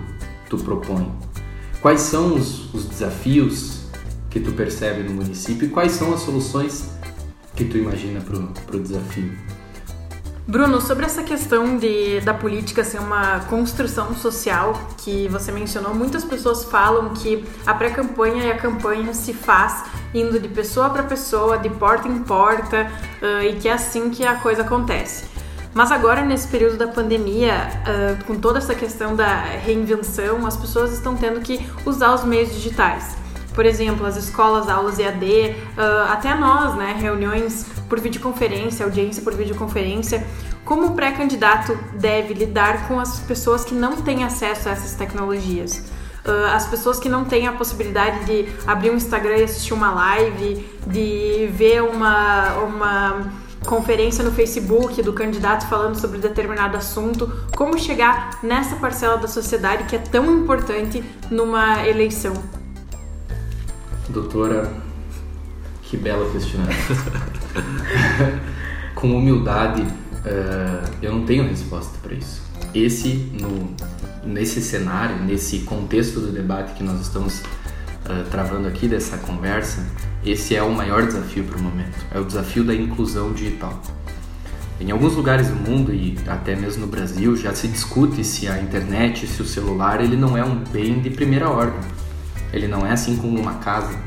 tu 0.49 0.57
propõe? 0.57 1.09
Quais 1.81 2.01
são 2.01 2.35
os, 2.35 2.73
os 2.73 2.85
desafios 2.85 3.85
que 4.29 4.39
tu 4.39 4.51
percebe 4.51 5.03
no 5.03 5.13
município 5.13 5.67
e 5.67 5.69
quais 5.69 5.93
são 5.93 6.13
as 6.13 6.21
soluções 6.21 6.89
que 7.55 7.63
tu 7.63 7.77
imagina 7.77 8.21
para 8.21 8.75
o 8.75 8.79
desafio? 8.79 9.31
Bruno, 10.45 10.81
sobre 10.81 11.05
essa 11.05 11.23
questão 11.23 11.77
de, 11.77 12.19
da 12.19 12.33
política 12.33 12.83
ser 12.83 12.99
uma 12.99 13.39
construção 13.49 14.13
social 14.13 14.73
que 14.97 15.29
você 15.29 15.53
mencionou, 15.53 15.95
muitas 15.95 16.25
pessoas 16.25 16.65
falam 16.65 17.13
que 17.13 17.45
a 17.65 17.73
pré-campanha 17.73 18.43
e 18.43 18.51
a 18.51 18.57
campanha 18.57 19.13
se 19.13 19.33
faz 19.33 19.85
indo 20.13 20.37
de 20.37 20.49
pessoa 20.49 20.89
para 20.89 21.03
pessoa, 21.03 21.57
de 21.57 21.69
porta 21.69 22.09
em 22.09 22.19
porta, 22.19 22.91
uh, 23.21 23.41
e 23.41 23.53
que 23.53 23.69
é 23.69 23.73
assim 23.73 24.09
que 24.09 24.25
a 24.25 24.35
coisa 24.35 24.63
acontece. 24.63 25.25
Mas 25.73 25.91
agora, 25.91 26.21
nesse 26.23 26.49
período 26.49 26.77
da 26.77 26.87
pandemia, 26.87 27.69
uh, 27.87 28.23
com 28.25 28.35
toda 28.37 28.59
essa 28.59 28.75
questão 28.75 29.15
da 29.15 29.43
reinvenção, 29.43 30.45
as 30.45 30.57
pessoas 30.57 30.91
estão 30.91 31.15
tendo 31.15 31.39
que 31.39 31.65
usar 31.85 32.13
os 32.13 32.25
meios 32.25 32.53
digitais. 32.53 33.22
Por 33.53 33.65
exemplo, 33.65 34.05
as 34.05 34.17
escolas, 34.17 34.67
aulas 34.67 34.97
EAD, 34.99 35.25
uh, 35.25 35.55
ah, 35.77 36.09
até 36.13 36.33
nós, 36.35 36.75
né, 36.75 36.95
reuniões 36.99 37.65
por 37.87 37.99
videoconferência, 37.99 38.85
audiência 38.85 39.21
por 39.21 39.35
videoconferência. 39.35 40.25
Como 40.65 40.87
o 40.87 40.91
pré-candidato 40.95 41.77
deve 41.93 42.33
lidar 42.33 42.87
com 42.87 42.99
as 42.99 43.19
pessoas 43.19 43.63
que 43.63 43.75
não 43.75 43.97
têm 43.97 44.23
acesso 44.23 44.69
a 44.69 44.71
essas 44.71 44.95
tecnologias? 44.95 45.83
Uh, 46.25 46.45
as 46.53 46.65
pessoas 46.67 46.99
que 46.99 47.09
não 47.09 47.25
têm 47.25 47.47
a 47.47 47.51
possibilidade 47.51 48.25
de 48.25 48.47
abrir 48.65 48.89
um 48.89 48.95
Instagram 48.95 49.37
e 49.37 49.43
assistir 49.43 49.73
uma 49.73 49.91
live, 49.91 50.65
de 50.87 51.49
ver 51.53 51.83
uma, 51.83 52.53
uma 52.59 53.33
conferência 53.65 54.23
no 54.23 54.31
Facebook 54.31 55.01
do 55.01 55.13
candidato 55.13 55.67
falando 55.67 55.95
sobre 55.95 56.19
determinado 56.19 56.77
assunto, 56.77 57.31
como 57.55 57.77
chegar 57.77 58.39
nessa 58.41 58.77
parcela 58.77 59.17
da 59.17 59.27
sociedade 59.27 59.83
que 59.83 59.95
é 59.95 59.99
tão 59.99 60.31
importante 60.31 61.03
numa 61.29 61.85
eleição. 61.85 62.62
Doutora, 64.13 64.71
que 65.81 65.97
belo 65.97 66.31
questionário. 66.31 66.75
Com 68.93 69.17
humildade, 69.17 69.81
uh, 69.81 70.87
eu 71.01 71.11
não 71.11 71.25
tenho 71.25 71.47
resposta 71.47 71.97
para 71.97 72.13
isso. 72.13 72.43
Esse, 72.75 73.31
no, 73.41 73.73
nesse 74.23 74.61
cenário, 74.61 75.17
nesse 75.23 75.61
contexto 75.61 76.19
do 76.19 76.31
debate 76.31 76.73
que 76.73 76.83
nós 76.83 77.01
estamos 77.01 77.39
uh, 77.39 78.23
travando 78.29 78.67
aqui 78.67 78.87
dessa 78.87 79.17
conversa, 79.17 79.83
esse 80.23 80.55
é 80.55 80.61
o 80.61 80.71
maior 80.71 81.07
desafio 81.07 81.43
para 81.45 81.57
o 81.57 81.61
momento, 81.63 81.97
é 82.13 82.19
o 82.19 82.23
desafio 82.23 82.63
da 82.63 82.75
inclusão 82.75 83.33
digital. 83.33 83.81
Em 84.79 84.91
alguns 84.91 85.15
lugares 85.15 85.47
do 85.47 85.55
mundo 85.55 85.91
e 85.91 86.15
até 86.27 86.55
mesmo 86.55 86.85
no 86.85 86.87
Brasil 86.87 87.35
já 87.35 87.51
se 87.55 87.67
discute 87.67 88.23
se 88.23 88.47
a 88.47 88.61
internet, 88.61 89.25
se 89.25 89.41
o 89.41 89.45
celular, 89.45 90.01
ele 90.01 90.15
não 90.15 90.37
é 90.37 90.45
um 90.45 90.63
bem 90.71 90.99
de 90.99 91.09
primeira 91.09 91.49
ordem. 91.49 91.81
Ele 92.53 92.67
não 92.67 92.85
é 92.85 92.91
assim 92.91 93.17
como 93.17 93.39
uma 93.39 93.55
casa, 93.55 93.97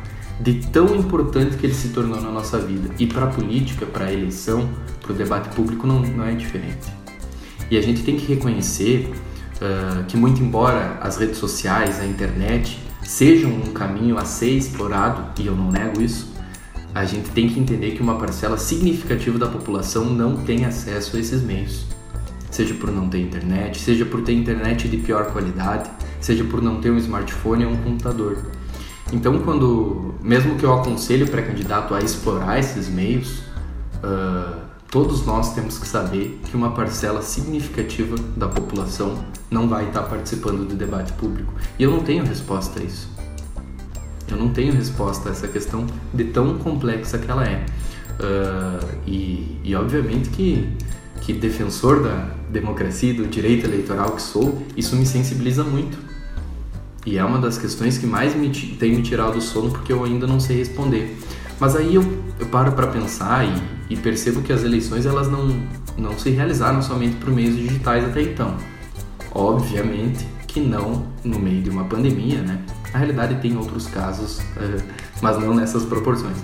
de 0.41 0.55
tão 0.69 0.95
importante 0.95 1.57
que 1.57 1.67
ele 1.67 1.75
se 1.75 1.89
tornou 1.89 2.21
na 2.21 2.31
nossa 2.31 2.59
vida. 2.59 2.91
E 2.99 3.07
para 3.07 3.25
a 3.25 3.29
política, 3.29 3.85
para 3.85 4.07
a 4.07 4.13
eleição, 4.13 4.69
para 5.01 5.13
o 5.13 5.15
debate 5.15 5.55
público 5.55 5.87
não, 5.87 6.01
não 6.01 6.25
é 6.25 6.35
diferente. 6.35 6.93
E 7.71 7.77
a 7.77 7.81
gente 7.81 8.03
tem 8.03 8.17
que 8.17 8.27
reconhecer 8.27 9.13
uh, 9.57 10.05
que 10.05 10.17
muito 10.17 10.41
embora 10.43 10.99
as 11.01 11.17
redes 11.17 11.39
sociais, 11.39 12.01
a 12.01 12.07
internet, 12.07 12.79
sejam 13.03 13.51
um 13.51 13.73
caminho 13.73 14.19
a 14.19 14.25
ser 14.25 14.51
explorado, 14.51 15.41
e 15.41 15.47
eu 15.47 15.55
não 15.55 15.71
nego 15.71 16.01
isso, 16.01 16.35
a 16.95 17.05
gente 17.05 17.31
tem 17.31 17.49
que 17.49 17.61
entender 17.61 17.91
que 17.93 18.03
uma 18.03 18.17
parcela 18.17 18.57
significativa 18.57 19.39
da 19.39 19.47
população 19.47 20.05
não 20.05 20.37
tem 20.37 20.65
acesso 20.65 21.17
a 21.17 21.21
esses 21.21 21.43
meios. 21.43 21.87
Seja 22.51 22.75
por 22.75 22.91
não 22.91 23.09
ter 23.09 23.21
internet, 23.21 23.79
seja 23.79 24.07
por 24.07 24.23
ter 24.23 24.33
internet 24.33 24.89
de 24.89 24.97
pior 24.97 25.31
qualidade, 25.31 25.91
seja 26.21 26.45
por 26.45 26.63
não 26.63 26.81
ter 26.81 26.91
um 26.91 26.99
smartphone 26.99 27.65
ou 27.65 27.73
um 27.73 27.77
computador. 27.77 28.39
Então, 29.13 29.39
quando, 29.41 30.15
mesmo 30.21 30.57
que 30.57 30.65
eu 30.65 30.73
aconselhe 30.73 31.23
o 31.23 31.29
pré-candidato 31.29 31.95
a 31.95 32.01
explorar 32.01 32.59
esses 32.59 32.89
meios, 32.89 33.39
uh, 34.03 34.61
todos 34.91 35.25
nós 35.25 35.55
temos 35.55 35.79
que 35.79 35.87
saber 35.87 36.41
que 36.45 36.57
uma 36.57 36.73
parcela 36.73 37.23
significativa 37.23 38.17
da 38.37 38.49
população 38.49 39.25
não 39.51 39.69
vai 39.69 39.87
estar 39.87 40.03
participando 40.03 40.67
do 40.67 40.75
debate 40.75 41.13
público. 41.13 41.55
E 41.79 41.85
eu 41.85 41.91
não 41.91 42.01
tenho 42.01 42.25
resposta 42.25 42.81
a 42.81 42.83
isso. 42.83 43.09
Eu 44.29 44.37
não 44.37 44.49
tenho 44.49 44.73
resposta 44.73 45.29
a 45.29 45.33
essa 45.33 45.47
questão 45.47 45.87
de 46.13 46.25
tão 46.25 46.59
complexa 46.59 47.17
que 47.17 47.31
ela 47.31 47.47
é. 47.47 47.65
Uh, 48.19 48.99
e, 49.07 49.61
e, 49.63 49.77
obviamente 49.77 50.31
que, 50.31 50.69
que 51.27 51.33
defensor 51.33 52.05
da 52.05 52.31
democracia 52.49 53.11
e 53.11 53.13
do 53.13 53.27
direito 53.27 53.67
eleitoral 53.67 54.13
que 54.13 54.23
sou, 54.23 54.63
isso 54.77 54.95
me 54.95 55.05
sensibiliza 55.05 55.65
muito. 55.65 55.99
E 57.05 57.19
é 57.19 57.25
uma 57.25 57.41
das 57.41 57.59
questões 57.59 57.99
que 57.99 58.07
mais 58.07 58.37
me 58.37 58.49
tem 58.49 58.95
me 58.95 59.03
tirado 59.03 59.33
do 59.33 59.41
sono 59.41 59.71
porque 59.71 59.93
eu 59.93 60.05
ainda 60.05 60.25
não 60.25 60.39
sei 60.39 60.57
responder. 60.57 61.19
Mas 61.59 61.75
aí 61.75 61.97
eu, 61.97 62.23
eu 62.39 62.47
paro 62.47 62.71
para 62.73 62.87
pensar 62.87 63.45
e, 63.45 63.95
e, 63.95 63.97
percebo 63.97 64.41
que 64.41 64.53
as 64.53 64.63
eleições 64.63 65.05
elas 65.05 65.29
não, 65.29 65.61
não 65.99 66.17
se 66.17 66.31
realizaram 66.31 66.81
somente 66.81 67.17
por 67.17 67.31
meios 67.33 67.57
digitais 67.57 68.05
até 68.05 68.23
então. 68.23 68.57
Obviamente 69.33 70.25
que 70.47 70.61
não 70.61 71.07
no 71.25 71.41
meio 71.41 71.61
de 71.61 71.71
uma 71.71 71.85
pandemia, 71.87 72.41
né? 72.41 72.61
Na 72.93 73.01
realidade 73.01 73.41
tem 73.43 73.57
outros 73.57 73.89
casos, 73.89 74.39
uh, 74.39 74.83
mas 75.21 75.39
não 75.41 75.53
nessas 75.55 75.85
proporções. 75.85 76.37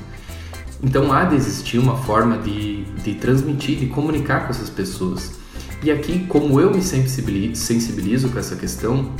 Então 0.82 1.12
há 1.12 1.24
de 1.24 1.36
existir 1.36 1.78
uma 1.78 1.96
forma 1.96 2.38
de, 2.38 2.84
de 3.04 3.14
transmitir, 3.14 3.78
de 3.78 3.86
comunicar 3.86 4.44
com 4.44 4.50
essas 4.50 4.68
pessoas. 4.68 5.40
E 5.82 5.90
aqui, 5.90 6.26
como 6.26 6.60
eu 6.60 6.70
me 6.70 6.82
sensibilizo, 6.82 7.56
sensibilizo 7.56 8.28
com 8.30 8.38
essa 8.38 8.56
questão, 8.56 9.12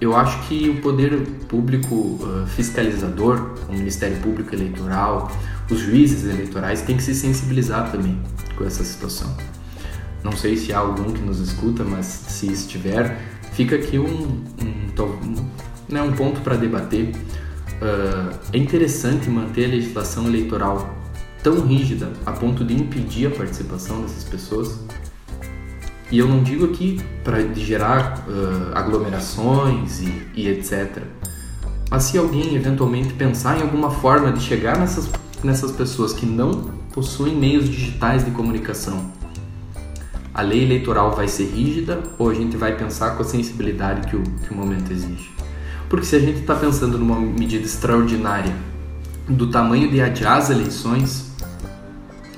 eu 0.00 0.16
acho 0.16 0.48
que 0.48 0.68
o 0.70 0.80
poder 0.80 1.20
público 1.48 1.94
uh, 1.94 2.46
fiscalizador, 2.46 3.54
o 3.68 3.72
Ministério 3.72 4.16
Público 4.18 4.54
Eleitoral, 4.54 5.30
os 5.70 5.78
juízes 5.78 6.24
eleitorais 6.24 6.82
têm 6.82 6.96
que 6.96 7.02
se 7.02 7.14
sensibilizar 7.14 7.90
também 7.92 8.18
com 8.56 8.64
essa 8.64 8.82
situação. 8.82 9.34
Não 10.24 10.32
sei 10.32 10.56
se 10.56 10.72
há 10.72 10.78
algum 10.78 11.12
que 11.12 11.20
nos 11.20 11.40
escuta, 11.40 11.84
mas 11.84 12.06
se 12.06 12.50
estiver, 12.50 13.18
fica 13.52 13.76
aqui 13.76 13.98
um, 13.98 14.42
um, 14.60 15.02
um, 15.02 15.46
né, 15.88 16.02
um 16.02 16.12
ponto 16.12 16.40
para 16.40 16.56
debater. 16.56 17.12
Uh, 17.80 18.36
é 18.52 18.58
interessante 18.58 19.28
manter 19.28 19.66
a 19.66 19.68
legislação 19.68 20.26
eleitoral 20.26 21.01
tão 21.42 21.60
rígida 21.66 22.12
a 22.24 22.32
ponto 22.32 22.64
de 22.64 22.74
impedir 22.74 23.26
a 23.26 23.30
participação 23.30 24.00
dessas 24.02 24.24
pessoas. 24.24 24.78
E 26.10 26.18
eu 26.18 26.28
não 26.28 26.42
digo 26.42 26.66
aqui 26.66 27.00
para 27.24 27.42
gerar 27.54 28.24
uh, 28.28 28.76
aglomerações 28.76 30.00
e, 30.00 30.26
e, 30.34 30.48
etc. 30.48 31.02
Mas 31.90 32.04
se 32.04 32.18
alguém 32.18 32.54
eventualmente 32.54 33.12
pensar 33.14 33.58
em 33.58 33.62
alguma 33.62 33.90
forma 33.90 34.30
de 34.30 34.40
chegar 34.40 34.78
nessas, 34.78 35.08
nessas 35.42 35.72
pessoas 35.72 36.12
que 36.12 36.26
não 36.26 36.70
possuem 36.92 37.34
meios 37.34 37.68
digitais 37.68 38.24
de 38.24 38.30
comunicação, 38.30 39.10
a 40.34 40.42
lei 40.42 40.62
eleitoral 40.62 41.14
vai 41.14 41.28
ser 41.28 41.46
rígida 41.46 42.02
ou 42.18 42.30
a 42.30 42.34
gente 42.34 42.56
vai 42.56 42.76
pensar 42.76 43.16
com 43.16 43.22
a 43.22 43.24
sensibilidade 43.24 44.08
que 44.08 44.16
o, 44.16 44.22
que 44.22 44.52
o 44.52 44.54
momento 44.54 44.90
exige? 44.90 45.30
Porque 45.88 46.06
se 46.06 46.16
a 46.16 46.18
gente 46.18 46.40
está 46.40 46.54
pensando 46.54 46.98
numa 46.98 47.20
medida 47.20 47.64
extraordinária 47.64 48.54
do 49.28 49.50
tamanho 49.50 49.90
de 49.90 50.00
adiar 50.00 50.38
as 50.38 50.50
eleições, 50.50 51.31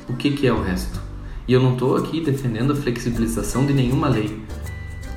o 0.08 0.14
que, 0.14 0.32
que 0.32 0.46
é 0.46 0.52
o 0.52 0.62
resto. 0.62 1.00
E 1.46 1.52
eu 1.52 1.60
não 1.60 1.74
estou 1.74 1.96
aqui 1.96 2.20
defendendo 2.20 2.72
a 2.72 2.76
flexibilização 2.76 3.66
de 3.66 3.72
nenhuma 3.72 4.08
lei. 4.08 4.42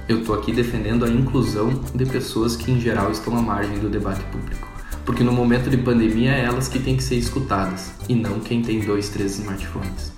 Eu 0.07 0.19
estou 0.19 0.35
aqui 0.35 0.51
defendendo 0.51 1.05
a 1.05 1.09
inclusão 1.09 1.81
de 1.93 2.05
pessoas 2.05 2.55
que, 2.55 2.71
em 2.71 2.79
geral, 2.79 3.11
estão 3.11 3.37
à 3.37 3.41
margem 3.41 3.79
do 3.79 3.89
debate 3.89 4.23
público. 4.25 4.67
Porque 5.05 5.23
no 5.23 5.31
momento 5.31 5.69
de 5.69 5.77
pandemia 5.77 6.31
é 6.31 6.43
elas 6.43 6.67
que 6.67 6.79
têm 6.79 6.97
que 6.97 7.03
ser 7.03 7.15
escutadas 7.15 7.91
e 8.09 8.15
não 8.15 8.39
quem 8.39 8.61
tem 8.61 8.79
dois, 8.81 9.09
três 9.09 9.39
smartphones. 9.39 10.11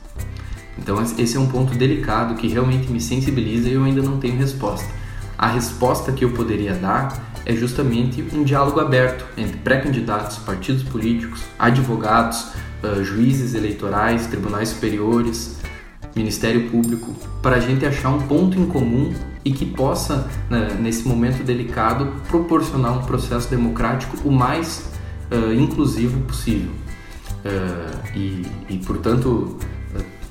Então, 0.77 1.01
esse 1.17 1.37
é 1.37 1.39
um 1.39 1.47
ponto 1.47 1.75
delicado 1.75 2.35
que 2.35 2.47
realmente 2.47 2.91
me 2.91 3.01
sensibiliza 3.01 3.69
e 3.69 3.73
eu 3.73 3.83
ainda 3.83 4.01
não 4.01 4.17
tenho 4.17 4.37
resposta. 4.37 4.87
A 5.37 5.47
resposta 5.47 6.11
que 6.11 6.25
eu 6.25 6.31
poderia 6.31 6.73
dar 6.73 7.31
é 7.45 7.55
justamente 7.55 8.23
um 8.33 8.43
diálogo 8.43 8.79
aberto 8.79 9.25
entre 9.37 9.57
pré-candidatos, 9.57 10.37
partidos 10.37 10.83
políticos, 10.83 11.41
advogados, 11.57 12.47
uh, 12.83 13.03
juízes 13.03 13.53
eleitorais, 13.53 14.27
tribunais 14.27 14.69
superiores, 14.69 15.57
Ministério 16.15 16.69
Público, 16.69 17.13
para 17.41 17.57
a 17.57 17.59
gente 17.59 17.85
achar 17.85 18.09
um 18.09 18.21
ponto 18.21 18.59
em 18.59 18.65
comum 18.65 19.13
e 19.45 19.51
que 19.51 19.65
possa, 19.65 20.27
né, 20.49 20.75
nesse 20.79 21.07
momento 21.07 21.43
delicado, 21.43 22.13
proporcionar 22.27 22.97
um 22.97 23.03
processo 23.03 23.49
democrático 23.49 24.17
o 24.27 24.31
mais 24.31 24.89
uh, 25.31 25.53
inclusivo 25.53 26.19
possível. 26.21 26.71
Uh, 27.45 28.17
e, 28.17 28.45
e, 28.69 28.77
portanto, 28.85 29.57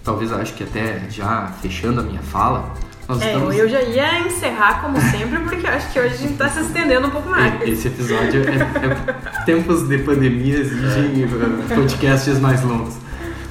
talvez 0.05 0.33
acho 0.33 0.55
que 0.55 0.65
até 0.65 1.09
já 1.09 1.47
fechando 1.63 2.01
a 2.01 2.03
minha 2.03 2.23
fala, 2.23 2.75
nós 3.09 3.23
é, 3.23 3.33
estamos... 3.33 3.57
eu 3.57 3.69
já 3.71 3.81
ia 3.81 4.21
encerrar 4.27 4.83
como 4.83 5.01
sempre, 5.01 5.39
porque 5.39 5.67
acho 5.67 5.91
que 5.91 5.99
hoje 5.99 6.15
a 6.15 6.17
gente 6.19 6.33
está 6.33 6.49
se 6.51 6.61
estendendo 6.61 7.07
um 7.07 7.11
pouco 7.11 7.31
mais. 7.31 7.67
Esse 7.67 7.89
episódio 7.89 8.43
é, 8.47 8.57
é 8.57 9.45
tempos 9.47 9.89
de 9.89 9.97
pandemia 9.99 10.59
exigem 10.59 11.27
podcasts 11.75 12.39
mais 12.39 12.63
longos. 12.63 12.95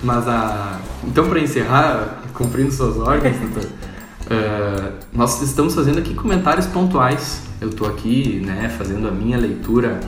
Mas 0.03 0.27
a. 0.27 0.79
Então, 1.03 1.27
para 1.27 1.39
encerrar, 1.39 2.21
cumprindo 2.35 2.71
suas 2.71 2.97
ordens, 2.97 3.35
doutor, 3.39 3.63
uh, 3.63 4.93
nós 5.11 5.41
estamos 5.41 5.73
fazendo 5.73 5.97
aqui 5.97 6.13
comentários 6.13 6.67
pontuais. 6.67 7.41
Eu 7.59 7.69
estou 7.69 7.87
aqui, 7.87 8.43
né, 8.45 8.69
fazendo 8.77 9.07
a 9.07 9.11
minha 9.11 9.39
leitura, 9.39 9.99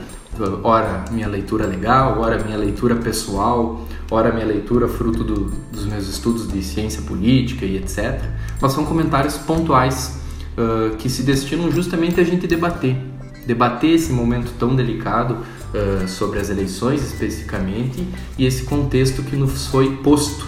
ora 0.61 1.05
minha 1.09 1.27
leitura 1.27 1.65
legal, 1.65 2.19
ora 2.19 2.37
minha 2.37 2.57
leitura 2.57 2.95
pessoal, 2.95 3.83
ora 4.11 4.31
minha 4.31 4.45
leitura 4.45 4.87
fruto 4.87 5.23
do, 5.23 5.51
dos 5.71 5.85
meus 5.85 6.07
estudos 6.07 6.51
de 6.51 6.63
ciência 6.63 7.01
política 7.03 7.65
e 7.65 7.77
etc. 7.77 8.21
Mas 8.59 8.73
são 8.73 8.85
comentários 8.85 9.37
pontuais 9.37 10.19
uh, 10.57 10.95
que 10.97 11.09
se 11.09 11.23
destinam 11.23 11.71
justamente 11.71 12.19
a 12.19 12.23
gente 12.23 12.47
debater, 12.47 12.97
debater 13.45 13.91
esse 13.91 14.11
momento 14.11 14.51
tão 14.57 14.75
delicado 14.75 15.37
uh, 15.73 16.07
sobre 16.07 16.39
as 16.39 16.49
eleições 16.49 17.03
especificamente 17.03 18.05
e 18.37 18.45
esse 18.45 18.63
contexto 18.63 19.21
que 19.23 19.35
nos 19.35 19.67
foi 19.67 19.97
posto. 19.97 20.47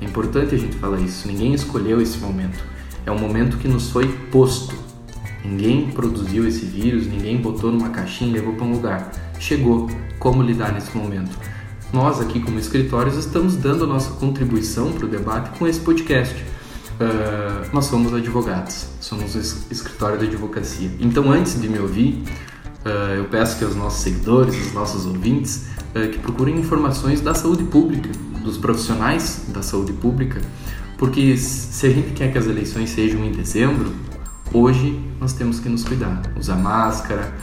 É 0.00 0.04
importante 0.04 0.54
a 0.54 0.58
gente 0.58 0.76
falar 0.76 0.98
isso. 0.98 1.28
Ninguém 1.28 1.54
escolheu 1.54 2.00
esse 2.00 2.18
momento. 2.18 2.58
É 3.04 3.10
um 3.10 3.18
momento 3.18 3.58
que 3.58 3.68
nos 3.68 3.90
foi 3.90 4.08
posto. 4.30 4.74
Ninguém 5.44 5.90
produziu 5.90 6.46
esse 6.46 6.64
vírus, 6.66 7.06
ninguém 7.06 7.38
botou 7.38 7.72
numa 7.72 7.88
caixinha 7.90 8.30
e 8.30 8.34
levou 8.34 8.54
para 8.54 8.64
um 8.64 8.72
lugar. 8.72 9.12
Chegou. 9.38 9.88
Como 10.18 10.42
lidar 10.42 10.72
nesse 10.72 10.94
momento? 10.96 11.30
Nós 11.92 12.20
aqui 12.20 12.38
como 12.38 12.56
escritórios 12.56 13.16
estamos 13.16 13.56
dando 13.56 13.82
a 13.82 13.86
nossa 13.86 14.12
contribuição 14.12 14.92
para 14.92 15.06
o 15.06 15.08
debate 15.08 15.58
com 15.58 15.66
esse 15.66 15.80
podcast. 15.80 16.36
Uh, 16.36 17.68
nós 17.72 17.86
somos 17.86 18.14
advogados, 18.14 18.86
somos 19.00 19.34
o 19.34 19.72
escritório 19.72 20.16
de 20.16 20.26
advocacia. 20.26 20.88
Então, 21.00 21.32
antes 21.32 21.60
de 21.60 21.68
me 21.68 21.80
ouvir, 21.80 22.22
uh, 22.84 23.14
eu 23.16 23.24
peço 23.24 23.58
que 23.58 23.64
os 23.64 23.74
nossos 23.74 24.02
seguidores, 24.02 24.54
os 24.68 24.72
nossos 24.72 25.04
ouvintes, 25.04 25.66
uh, 25.96 26.08
que 26.08 26.18
procurem 26.18 26.60
informações 26.60 27.20
da 27.20 27.34
saúde 27.34 27.64
pública, 27.64 28.08
dos 28.44 28.56
profissionais 28.56 29.46
da 29.48 29.60
saúde 29.60 29.92
pública, 29.92 30.40
porque 30.96 31.36
se 31.36 31.86
a 31.86 31.90
gente 31.90 32.12
quer 32.12 32.30
que 32.30 32.38
as 32.38 32.46
eleições 32.46 32.90
sejam 32.90 33.24
em 33.24 33.32
dezembro, 33.32 33.92
hoje 34.52 35.00
nós 35.18 35.32
temos 35.32 35.58
que 35.58 35.68
nos 35.68 35.82
cuidar, 35.82 36.22
usar 36.38 36.56
máscara, 36.56 37.34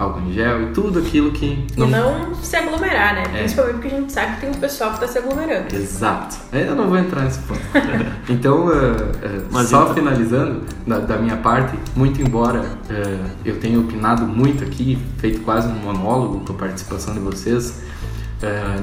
álcool 0.00 0.20
em 0.20 0.32
gel 0.32 0.62
e 0.62 0.66
tudo 0.72 0.98
aquilo 0.98 1.30
que. 1.30 1.66
Não... 1.76 1.86
E 1.86 1.90
não 1.90 2.34
se 2.34 2.56
aglomerar, 2.56 3.14
né? 3.14 3.22
É. 3.34 3.38
Principalmente 3.40 3.74
porque 3.74 3.88
a 3.88 3.98
gente 3.98 4.12
sabe 4.12 4.34
que 4.34 4.40
tem 4.40 4.50
um 4.50 4.54
pessoal 4.54 4.90
que 4.90 5.04
está 5.04 5.08
se 5.08 5.18
aglomerando. 5.18 5.76
Exato. 5.76 6.36
Eu 6.52 6.74
não 6.74 6.88
vou 6.88 6.98
entrar 6.98 7.24
nesse 7.24 7.40
ponto. 7.40 7.60
então, 8.28 8.68
uh, 8.68 8.70
uh, 8.70 9.66
só 9.66 9.82
então... 9.82 9.94
finalizando, 9.94 10.62
da, 10.86 10.98
da, 11.00 11.18
minha 11.18 11.36
parte, 11.36 11.78
muito 11.94 12.22
embora 12.22 12.60
uh, 12.60 13.30
eu 13.44 13.60
tenha 13.60 13.78
opinado 13.78 14.26
muito 14.26 14.64
aqui, 14.64 14.98
feito 15.18 15.40
quase 15.40 15.68
um 15.68 15.74
monólogo 15.74 16.40
com 16.46 16.54
a 16.54 16.56
participação 16.56 17.12
de 17.12 17.20
vocês, 17.20 17.82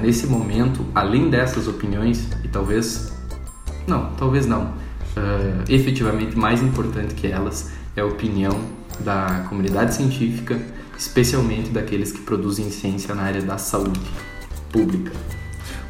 nesse 0.03 0.27
momento, 0.27 0.85
além 0.93 1.31
dessas 1.31 1.67
opiniões, 1.67 2.27
e 2.43 2.47
talvez. 2.47 3.11
Não, 3.87 4.11
talvez 4.17 4.45
não. 4.45 4.73
efetivamente 5.67 6.37
mais 6.37 6.61
importante 6.61 7.15
que 7.15 7.25
elas 7.25 7.71
é 7.95 8.01
a 8.01 8.05
opinião 8.05 8.55
da 8.99 9.45
comunidade 9.49 9.95
científica 9.95 10.59
especialmente 10.97 11.69
daqueles 11.69 12.11
que 12.11 12.21
produzem 12.21 12.69
ciência 12.69 13.13
na 13.13 13.23
área 13.23 13.41
da 13.41 13.57
saúde 13.57 13.99
pública. 14.71 15.11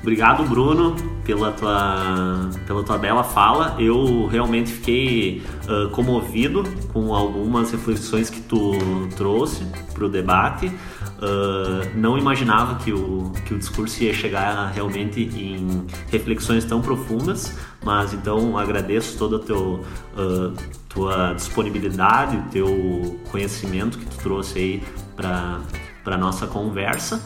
Obrigado, 0.02 0.44
Bruno, 0.46 0.96
pela 1.26 1.52
tua, 1.52 2.50
pela 2.66 2.84
tua 2.84 2.98
bela 2.98 3.24
fala. 3.24 3.76
Eu 3.78 4.28
realmente 4.28 4.72
fiquei 4.72 5.42
uh, 5.68 5.90
comovido 5.90 6.64
com 6.94 7.14
algumas 7.14 7.72
reflexões 7.72 8.30
que 8.30 8.40
tu 8.40 8.72
trouxe 9.18 9.66
para 9.94 10.06
o 10.06 10.10
debate. 10.10 10.68
Uh, 10.68 11.98
não 11.98 12.18
imaginava 12.18 12.76
que 12.76 12.94
o, 12.94 13.34
que 13.46 13.54
o 13.54 13.58
discurso 13.58 14.02
ia 14.04 14.14
chegar 14.14 14.72
realmente 14.72 15.24
em 15.24 15.86
reflexões 16.10 16.64
tão 16.64 16.80
profundas, 16.80 17.58
mas 17.84 18.14
então 18.14 18.58
agradeço 18.58 19.18
toda 19.18 19.38
a 19.38 19.40
teu, 19.40 19.84
uh, 20.16 20.54
tua 20.88 21.34
disponibilidade, 21.34 22.42
teu 22.52 23.20
conhecimento 23.32 23.98
que 23.98 24.06
tu 24.06 24.18
trouxe 24.18 24.60
aí 24.60 24.84
para 25.18 25.62
a 26.06 26.18
nossa 26.18 26.48
conversa. 26.48 27.20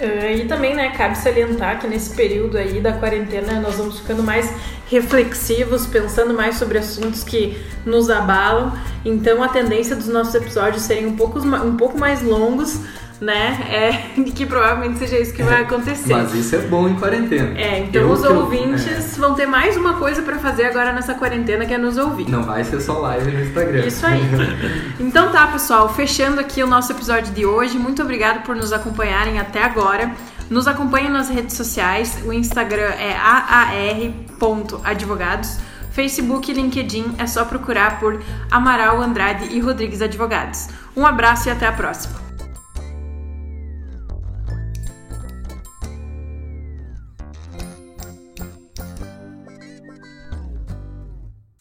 Uh, 0.00 0.38
e 0.38 0.48
também, 0.48 0.74
né, 0.74 0.90
cabe 0.90 1.16
salientar 1.16 1.78
que 1.78 1.86
nesse 1.86 2.16
período 2.16 2.58
aí 2.58 2.80
da 2.80 2.94
quarentena 2.94 3.60
nós 3.60 3.76
vamos 3.76 4.00
ficando 4.00 4.24
mais 4.24 4.52
reflexivos, 4.88 5.86
pensando 5.86 6.34
mais 6.34 6.56
sobre 6.56 6.78
assuntos 6.78 7.22
que 7.22 7.56
nos 7.86 8.10
abalam. 8.10 8.72
Então 9.04 9.40
a 9.40 9.48
tendência 9.48 9.94
dos 9.94 10.08
nossos 10.08 10.34
episódios 10.34 10.82
serem 10.82 11.06
um 11.06 11.14
pouco, 11.14 11.38
um 11.38 11.76
pouco 11.76 11.96
mais 11.96 12.22
longos, 12.22 12.80
né? 13.20 13.58
É, 13.70 13.92
que 14.34 14.44
provavelmente 14.46 14.98
seja 14.98 15.18
isso 15.18 15.32
que 15.32 15.42
vai 15.42 15.62
acontecer. 15.62 16.12
Mas 16.12 16.34
isso 16.34 16.54
é 16.56 16.58
bom 16.60 16.88
em 16.88 16.94
quarentena. 16.96 17.58
É, 17.58 17.78
então 17.80 18.02
Eu- 18.02 18.10
os 18.10 18.22
eu- 18.24 18.34
ouvintes 18.36 18.86
é. 18.86 19.00
vão 19.18 19.34
ter 19.34 19.46
mais 19.46 19.76
uma 19.76 19.94
coisa 19.94 20.22
pra 20.22 20.38
fazer 20.38 20.64
agora 20.66 20.92
nessa 20.92 21.14
quarentena 21.14 21.64
que 21.66 21.72
é 21.74 21.78
nos 21.78 21.96
ouvir. 21.96 22.28
Não 22.28 22.42
vai 22.42 22.62
ser 22.64 22.80
só 22.80 22.98
live 22.98 23.30
no 23.30 23.40
Instagram. 23.42 23.86
Isso 23.86 24.04
aí. 24.06 24.20
Então 25.00 25.30
tá, 25.32 25.46
pessoal, 25.48 25.88
fechando 25.92 26.40
aqui 26.40 26.62
o 26.62 26.66
nosso 26.66 26.92
episódio 26.92 27.32
de 27.32 27.44
hoje. 27.46 27.78
Muito 27.78 28.00
obrigado 28.02 28.42
por 28.44 28.54
nos 28.56 28.72
acompanharem 28.72 29.38
até 29.38 29.62
agora. 29.62 30.10
Nos 30.50 30.66
acompanhem 30.68 31.10
nas 31.10 31.28
redes 31.28 31.56
sociais. 31.56 32.18
O 32.26 32.32
Instagram 32.32 32.90
é 32.98 33.14
aar.advogados. 34.42 35.56
Facebook 35.90 36.50
e 36.50 36.54
LinkedIn 36.54 37.14
é 37.18 37.26
só 37.26 37.44
procurar 37.44 38.00
por 38.00 38.20
Amaral 38.50 39.00
Andrade 39.00 39.46
e 39.54 39.60
Rodrigues 39.60 40.02
Advogados. 40.02 40.66
Um 40.96 41.06
abraço 41.06 41.48
e 41.48 41.52
até 41.52 41.66
a 41.66 41.72
próxima. 41.72 42.23